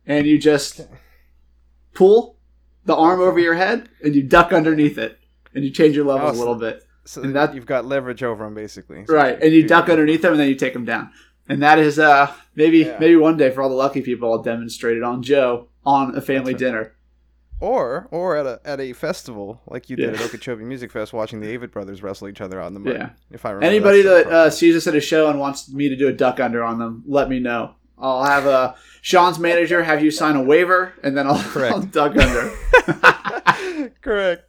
and 0.07 0.27
you 0.27 0.39
just 0.39 0.81
pull 1.95 2.37
the 2.85 2.95
arm 2.97 3.21
over 3.21 3.39
your 3.39 3.55
head, 3.55 3.89
and 4.03 4.15
you 4.15 4.23
duck 4.23 4.53
underneath 4.53 4.99
it, 4.99 5.19
and 5.55 5.65
you 5.65 5.71
change 5.71 5.95
your 5.95 6.05
levels 6.05 6.37
a 6.37 6.39
little 6.39 6.57
bit, 6.57 6.83
So 7.05 7.23
and 7.23 7.35
that, 7.37 7.55
you've 7.55 7.67
got 7.67 7.85
leverage 7.85 8.23
over 8.23 8.45
them, 8.45 8.55
basically. 8.55 9.05
So 9.07 9.15
right? 9.15 9.41
And 9.41 9.53
you 9.53 9.67
duck 9.67 9.89
underneath 9.89 10.23
them, 10.23 10.33
and 10.33 10.41
then 10.41 10.49
you 10.49 10.55
take 10.57 10.73
them 10.73 10.85
down. 10.85 11.11
And 11.49 11.63
that 11.63 11.79
is 11.79 11.99
uh 11.99 12.33
maybe 12.55 12.79
Yeah. 12.79 12.97
maybe 12.99 13.17
one 13.17 13.37
day 13.37 13.51
for 13.51 13.63
all 13.63 13.69
the 13.69 13.75
lucky 13.75 14.01
people, 14.01 14.33
I'll 14.33 14.43
demonstrate 14.43 14.97
it 14.97 15.03
on 15.03 15.23
Joe 15.23 15.69
on 15.85 16.17
a 16.17 16.21
family 16.21 16.53
right. 16.53 16.59
dinner. 16.59 16.93
Or 17.63 18.09
or 18.11 18.37
at 18.37 18.45
a 18.45 18.61
at 18.65 18.81
a 18.81 18.93
festival 18.93 19.61
like 19.69 19.89
you 19.89 19.95
did 19.95 20.15
at 20.15 20.21
Okeechobee 20.21 20.65
Music 20.65 20.91
Fest, 20.91 21.13
watching 21.13 21.39
the 21.41 21.47
Avett 21.57 21.71
brothers 21.71 22.03
wrestle 22.03 22.27
each 22.29 22.41
other 22.41 22.61
out 22.61 22.67
in 22.67 22.75
the 22.75 22.81
mud. 22.81 22.95
Yeah. 22.95 23.11
If 23.31 23.47
I 23.47 23.51
remember. 23.51 23.67
Anybody 23.67 24.03
that 24.03 24.27
uh, 24.27 24.51
sees 24.51 24.75
us 24.75 24.89
at 24.89 24.97
a 24.97 25.01
show 25.01 25.31
and 25.31 25.39
wants 25.39 25.73
me 25.73 25.89
to 25.89 25.95
do 25.97 26.09
a 26.09 26.13
duck 26.13 26.41
under 26.41 26.65
on 26.65 26.81
them, 26.81 27.05
let 27.07 27.29
me 27.29 27.39
know. 27.39 27.75
I'll 27.97 28.25
have 28.25 28.49
uh, 28.49 28.75
Sean's 29.01 29.39
manager 29.39 29.85
have 29.85 30.03
you 30.03 30.11
sign 30.11 30.35
a 30.35 30.43
waiver, 30.43 30.93
and 31.05 31.17
then 31.17 31.29
I'll, 31.29 31.41
Correct. 31.53 31.73
I'll 31.73 31.83
duck 31.83 32.17
under. 32.17 33.93
Correct. 34.01 34.45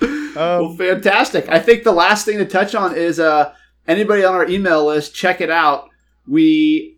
well, 0.00 0.66
Um, 0.70 0.76
fantastic. 0.78 1.50
I 1.50 1.58
think 1.58 1.84
the 1.84 1.92
last 1.92 2.24
thing 2.24 2.38
to 2.38 2.46
touch 2.46 2.74
on 2.74 2.96
is 2.96 3.20
uh, 3.20 3.54
anybody 3.86 4.24
on 4.24 4.34
our 4.34 4.48
email 4.48 4.86
list, 4.86 5.14
check 5.14 5.42
it 5.42 5.50
out. 5.50 5.90
We, 6.26 6.96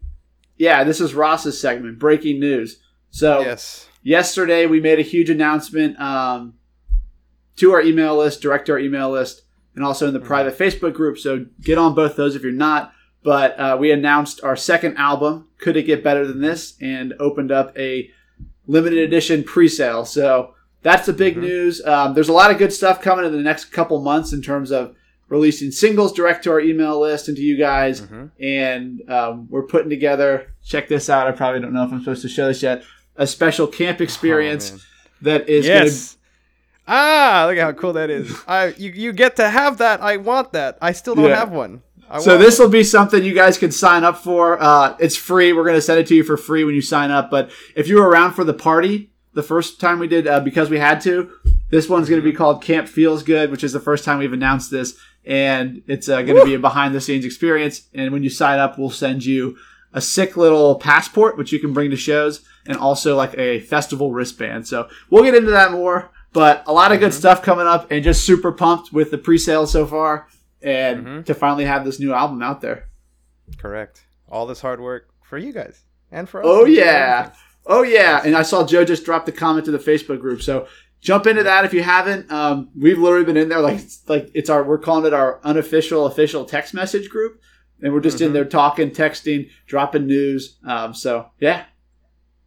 yeah, 0.56 0.84
this 0.84 1.00
is 1.00 1.14
Ross's 1.14 1.60
segment, 1.60 1.98
breaking 1.98 2.38
news. 2.38 2.78
So 3.10 3.40
yes. 3.40 3.87
Yesterday 4.02 4.66
we 4.66 4.80
made 4.80 4.98
a 4.98 5.02
huge 5.02 5.30
announcement 5.30 6.00
um, 6.00 6.54
to 7.56 7.72
our 7.72 7.80
email 7.82 8.16
list, 8.16 8.40
direct 8.40 8.66
to 8.66 8.72
our 8.72 8.78
email 8.78 9.10
list, 9.10 9.42
and 9.74 9.84
also 9.84 10.06
in 10.08 10.14
the 10.14 10.20
Mhm. 10.20 10.24
private 10.24 10.56
Facebook 10.58 10.94
group. 10.94 11.18
So 11.18 11.46
get 11.62 11.78
on 11.78 11.94
both 11.94 12.16
those 12.16 12.34
if 12.36 12.42
you're 12.42 12.52
not. 12.52 12.92
But 13.24 13.58
uh, 13.58 13.76
we 13.78 13.90
announced 13.90 14.42
our 14.44 14.54
second 14.56 14.96
album, 14.96 15.48
Could 15.58 15.76
It 15.76 15.82
Get 15.82 16.04
Better 16.04 16.26
Than 16.26 16.40
This, 16.40 16.74
and 16.80 17.14
opened 17.18 17.50
up 17.50 17.76
a 17.76 18.10
limited 18.66 19.00
edition 19.00 19.42
pre-sale. 19.42 20.04
So 20.04 20.54
that's 20.82 21.06
the 21.06 21.12
big 21.12 21.34
Mhm. 21.36 21.40
news. 21.40 21.84
Um, 21.84 22.14
there's 22.14 22.28
a 22.28 22.32
lot 22.32 22.52
of 22.52 22.58
good 22.58 22.72
stuff 22.72 23.02
coming 23.02 23.24
in 23.24 23.32
the 23.32 23.38
next 23.42 23.66
couple 23.66 24.00
months 24.00 24.32
in 24.32 24.40
terms 24.40 24.70
of 24.70 24.94
releasing 25.28 25.70
singles 25.72 26.12
direct 26.12 26.44
to 26.44 26.50
our 26.52 26.60
email 26.60 26.98
list 27.00 27.26
and 27.28 27.36
to 27.36 27.42
you 27.42 27.56
guys 27.56 28.00
Mhm. 28.02 28.30
and 28.40 29.02
um, 29.10 29.46
we're 29.50 29.66
putting 29.66 29.90
together. 29.90 30.46
Check 30.64 30.88
this 30.88 31.10
out. 31.10 31.26
I 31.26 31.32
probably 31.32 31.60
don't 31.60 31.72
know 31.74 31.84
if 31.84 31.92
I'm 31.92 31.98
supposed 32.00 32.22
to 32.22 32.28
show 32.28 32.46
this 32.46 32.62
yet. 32.62 32.82
A 33.18 33.26
special 33.26 33.66
camp 33.66 34.00
experience 34.00 34.70
Oh, 34.70 34.74
man. 34.76 34.80
that 35.22 35.48
is 35.48 35.66
going 35.66 35.78
to. 35.80 35.84
yes. 35.86 36.16
Ah, 36.86 37.44
look 37.48 37.58
at 37.58 37.64
how 37.64 37.72
cool 37.72 37.92
that 37.94 38.08
is. 38.10 38.34
I 38.48 38.68
you, 38.78 38.90
you 38.92 39.12
get 39.12 39.36
to 39.36 39.48
have 39.48 39.78
that. 39.78 40.00
I 40.00 40.16
want 40.16 40.52
that. 40.52 40.78
I 40.80 40.92
still 40.92 41.14
don't 41.14 41.26
Yeah. 41.28 41.36
have 41.36 41.50
one. 41.52 41.82
I 42.10 42.20
So 42.20 42.38
this 42.38 42.58
will 42.58 42.70
be 42.70 42.82
something 42.84 43.22
you 43.22 43.34
guys 43.34 43.58
can 43.58 43.70
sign 43.72 44.02
up 44.04 44.16
for. 44.16 44.56
Uh, 44.62 44.96
it's 44.98 45.16
free. 45.16 45.52
We're 45.52 45.64
going 45.64 45.74
to 45.76 45.82
send 45.82 46.00
it 46.00 46.06
to 46.06 46.14
you 46.14 46.24
for 46.24 46.38
free 46.38 46.64
when 46.64 46.74
you 46.74 46.80
sign 46.80 47.10
up. 47.10 47.30
But 47.30 47.50
if 47.76 47.86
you 47.88 47.96
were 47.96 48.08
around 48.08 48.32
for 48.32 48.44
the 48.44 48.54
party 48.54 49.10
the 49.34 49.42
first 49.42 49.78
time 49.78 49.98
we 49.98 50.08
did, 50.08 50.26
uh, 50.26 50.40
because 50.40 50.70
we 50.70 50.78
had 50.78 51.02
to, 51.02 51.30
this 51.70 51.86
one's 51.88 52.08
going 52.08 52.20
to 52.22 52.24
be 52.24 52.32
called 52.34 52.62
Camp 52.62 52.88
Feels 52.88 53.22
Good, 53.22 53.50
which 53.50 53.62
is 53.62 53.74
the 53.74 53.80
first 53.80 54.04
time 54.04 54.18
we've 54.18 54.32
announced 54.32 54.70
this, 54.70 54.96
and 55.26 55.82
it's 55.86 56.08
uh, 56.08 56.22
going 56.22 56.38
to 56.38 56.46
be 56.46 56.54
a 56.54 56.58
behind 56.58 56.94
the 56.94 57.00
scenes 57.00 57.26
experience. 57.26 57.82
And 57.92 58.10
when 58.10 58.22
you 58.22 58.30
sign 58.30 58.58
up, 58.58 58.78
we'll 58.78 58.88
send 58.90 59.26
you 59.26 59.58
a 59.92 60.00
sick 60.00 60.36
little 60.38 60.76
passport, 60.76 61.36
which 61.36 61.52
you 61.52 61.58
can 61.60 61.74
bring 61.74 61.90
to 61.90 61.96
shows, 61.96 62.40
and 62.68 62.76
also 62.78 63.16
like 63.16 63.36
a 63.36 63.58
festival 63.60 64.12
wristband. 64.12 64.68
So 64.68 64.88
we'll 65.10 65.24
get 65.24 65.34
into 65.34 65.50
that 65.50 65.72
more. 65.72 66.10
But 66.32 66.62
a 66.66 66.72
lot 66.72 66.92
of 66.92 67.00
good 67.00 67.14
stuff 67.14 67.42
coming 67.42 67.66
up, 67.66 67.90
and 67.90 68.04
just 68.04 68.24
super 68.26 68.52
pumped 68.52 68.92
with 68.92 69.10
the 69.10 69.16
pre-sale 69.18 69.66
so 69.66 69.86
far, 69.86 70.28
and 70.62 71.06
Mhm. 71.06 71.24
to 71.24 71.34
finally 71.34 71.64
have 71.64 71.84
this 71.84 71.98
new 71.98 72.12
album 72.12 72.42
out 72.42 72.60
there. 72.60 72.84
correct. 73.58 74.02
All 74.30 74.46
this 74.46 74.60
hard 74.60 74.78
work 74.80 75.08
for 75.22 75.38
you 75.38 75.52
guys 75.52 75.82
and 76.12 76.28
for 76.28 76.40
us. 76.40 76.46
Oh 76.46 76.66
yeah, 76.66 77.32
oh 77.66 77.82
yeah! 77.82 78.20
And 78.24 78.36
I 78.36 78.42
saw 78.42 78.66
Joe 78.66 78.84
just 78.84 79.04
drop 79.06 79.24
the 79.24 79.32
comment 79.32 79.64
to 79.64 79.70
the 79.70 79.78
Facebook 79.78 80.20
group, 80.20 80.42
so 80.42 80.66
jump 81.00 81.26
into 81.26 81.42
that 81.44 81.64
if 81.64 81.72
you 81.72 81.82
haven't. 81.82 82.30
Um, 82.30 82.68
we've 82.78 82.98
literally 82.98 83.24
been 83.24 83.38
in 83.38 83.48
there 83.48 83.60
like 83.60 83.80
like 84.06 84.30
it's 84.34 84.50
our 84.50 84.62
we're 84.62 84.76
calling 84.78 85.06
it 85.06 85.14
our 85.14 85.40
unofficial 85.44 86.06
official 86.06 86.44
text 86.44 86.74
message 86.74 87.08
group, 87.08 87.40
and 87.80 87.94
we're 87.94 88.00
just 88.00 88.20
in 88.20 88.30
Mhm. 88.30 88.34
there 88.34 88.44
talking, 88.44 88.90
texting, 88.90 89.48
dropping 89.66 90.06
news. 90.06 90.58
Um, 90.66 90.92
so 90.92 91.30
yeah, 91.40 91.64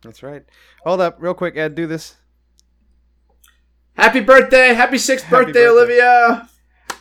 That's 0.04 0.24
right. 0.24 0.44
Hold 0.84 1.02
up, 1.02 1.18
real 1.20 1.34
quick, 1.34 1.56
Ed. 1.58 1.76
Do 1.76 1.86
this. 1.88 2.16
happy 3.96 4.20
birthday, 4.20 4.74
happy 4.74 4.98
sixth 4.98 5.26
Happy 5.26 5.46
birthday, 5.46 5.66
birthday. 5.66 5.68
Olivia. 5.70 6.50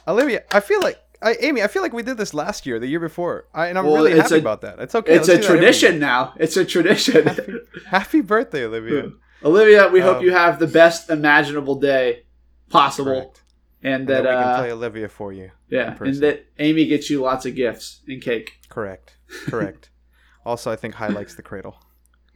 Olivia, 0.08 0.42
I 0.52 0.60
feel 0.60 0.80
like 0.80 0.98
I, 1.22 1.36
Amy, 1.40 1.62
I 1.62 1.66
feel 1.66 1.82
like 1.82 1.92
we 1.92 2.02
did 2.02 2.16
this 2.16 2.32
last 2.32 2.64
year, 2.66 2.78
the 2.78 2.86
year 2.86 3.00
before, 3.00 3.46
I, 3.54 3.66
and 3.66 3.78
I'm 3.78 3.84
Well, 3.86 3.96
really 3.96 4.18
happy 4.18 4.36
a- 4.36 4.38
about 4.38 4.62
that. 4.62 4.78
It's 4.80 4.94
okay. 4.94 5.14
it's 5.14 5.28
a 5.28 5.32
do 5.36 5.38
that 5.42 5.44
every 5.44 5.58
tradition 5.60 5.98
now. 5.98 6.32
It's 6.36 6.56
a 6.56 6.64
tradition. 6.64 7.26
Happy, 7.26 7.52
happy 7.86 8.20
birthday, 8.22 8.64
Olivia. 8.64 9.12
Olivia, 9.44 9.88
we 9.88 10.00
hope 10.00 10.18
Um, 10.18 10.24
you 10.24 10.32
have 10.32 10.58
the 10.58 10.66
best 10.66 11.08
imaginable 11.10 11.76
day 11.76 12.24
possible, 12.70 13.12
Correct. 13.12 13.42
and 13.82 13.94
And 13.94 14.08
that 14.08 14.22
that 14.24 14.36
we 14.36 14.42
can 14.44 14.52
uh, 14.54 14.58
play 14.58 14.72
Olivia 14.72 15.08
for 15.08 15.32
you. 15.32 15.50
yeah, 15.68 15.96
and 16.00 16.14
that 16.16 16.46
Amy 16.58 16.86
gets 16.86 17.08
you 17.10 17.20
lots 17.22 17.46
of 17.46 17.54
gifts 17.54 18.00
and 18.08 18.20
cake. 18.22 18.58
Correct. 18.68 19.16
Correct. 19.46 19.88
also, 20.44 20.70
I 20.70 20.76
think 20.76 20.94
High 20.94 21.08
likes 21.08 21.34
the 21.34 21.42
cradle. 21.42 21.76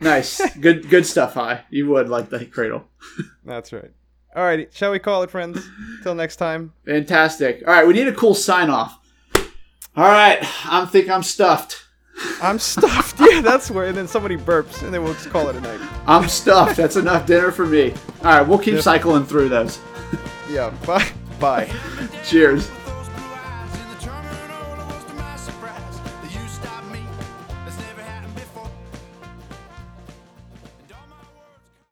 Nice, 0.01 0.41
good, 0.61 0.89
good 0.89 1.07
stuff. 1.07 1.35
Hi, 1.35 1.65
you 1.71 1.89
would 1.89 2.09
like 2.09 2.31
the 2.31 2.45
cradle. 2.47 2.85
That's 3.45 3.73
right. 3.73 3.91
Alrighty, 4.37 4.75
shall 4.75 4.91
we 4.91 4.99
call 4.99 5.23
it, 5.23 5.31
friends? 5.31 5.65
Till 6.03 6.15
next 6.15 6.37
time. 6.37 6.73
Fantastic. 6.85 7.63
All 7.67 7.73
right, 7.73 7.87
we 7.87 7.95
need 7.95 8.09
a 8.09 8.13
cool 8.15 8.35
sign 8.35 8.69
off. 8.69 8.99
All 9.97 10.09
right, 10.09 10.39
I 10.67 10.85
think 10.87 11.09
I'm 11.09 11.23
stuffed. 11.23 11.85
I'm 12.43 12.59
stuffed. 12.59 13.21
yeah, 13.21 13.41
that's 13.41 13.71
where. 13.71 13.87
And 13.87 13.97
then 13.97 14.09
somebody 14.09 14.37
burps, 14.37 14.83
and 14.83 14.93
then 14.93 15.03
we'll 15.05 15.15
just 15.15 15.31
call 15.31 15.49
it 15.49 15.57
a 15.57 15.61
night. 15.61 15.81
I'm 16.07 16.29
stuffed. 16.29 16.77
That's 16.77 16.97
enough 16.97 17.27
dinner 17.27 17.53
for 17.53 17.67
me. 17.67 17.93
All 18.23 18.39
right, 18.39 18.43
we'll 18.43 18.59
keep 18.59 18.81
cycling 18.81 19.25
through 19.25 19.49
those. 19.49 19.79
Yeah. 20.51 20.71
Bye. 20.87 21.09
Bye. 21.41 21.73
Cheers. 22.25 22.71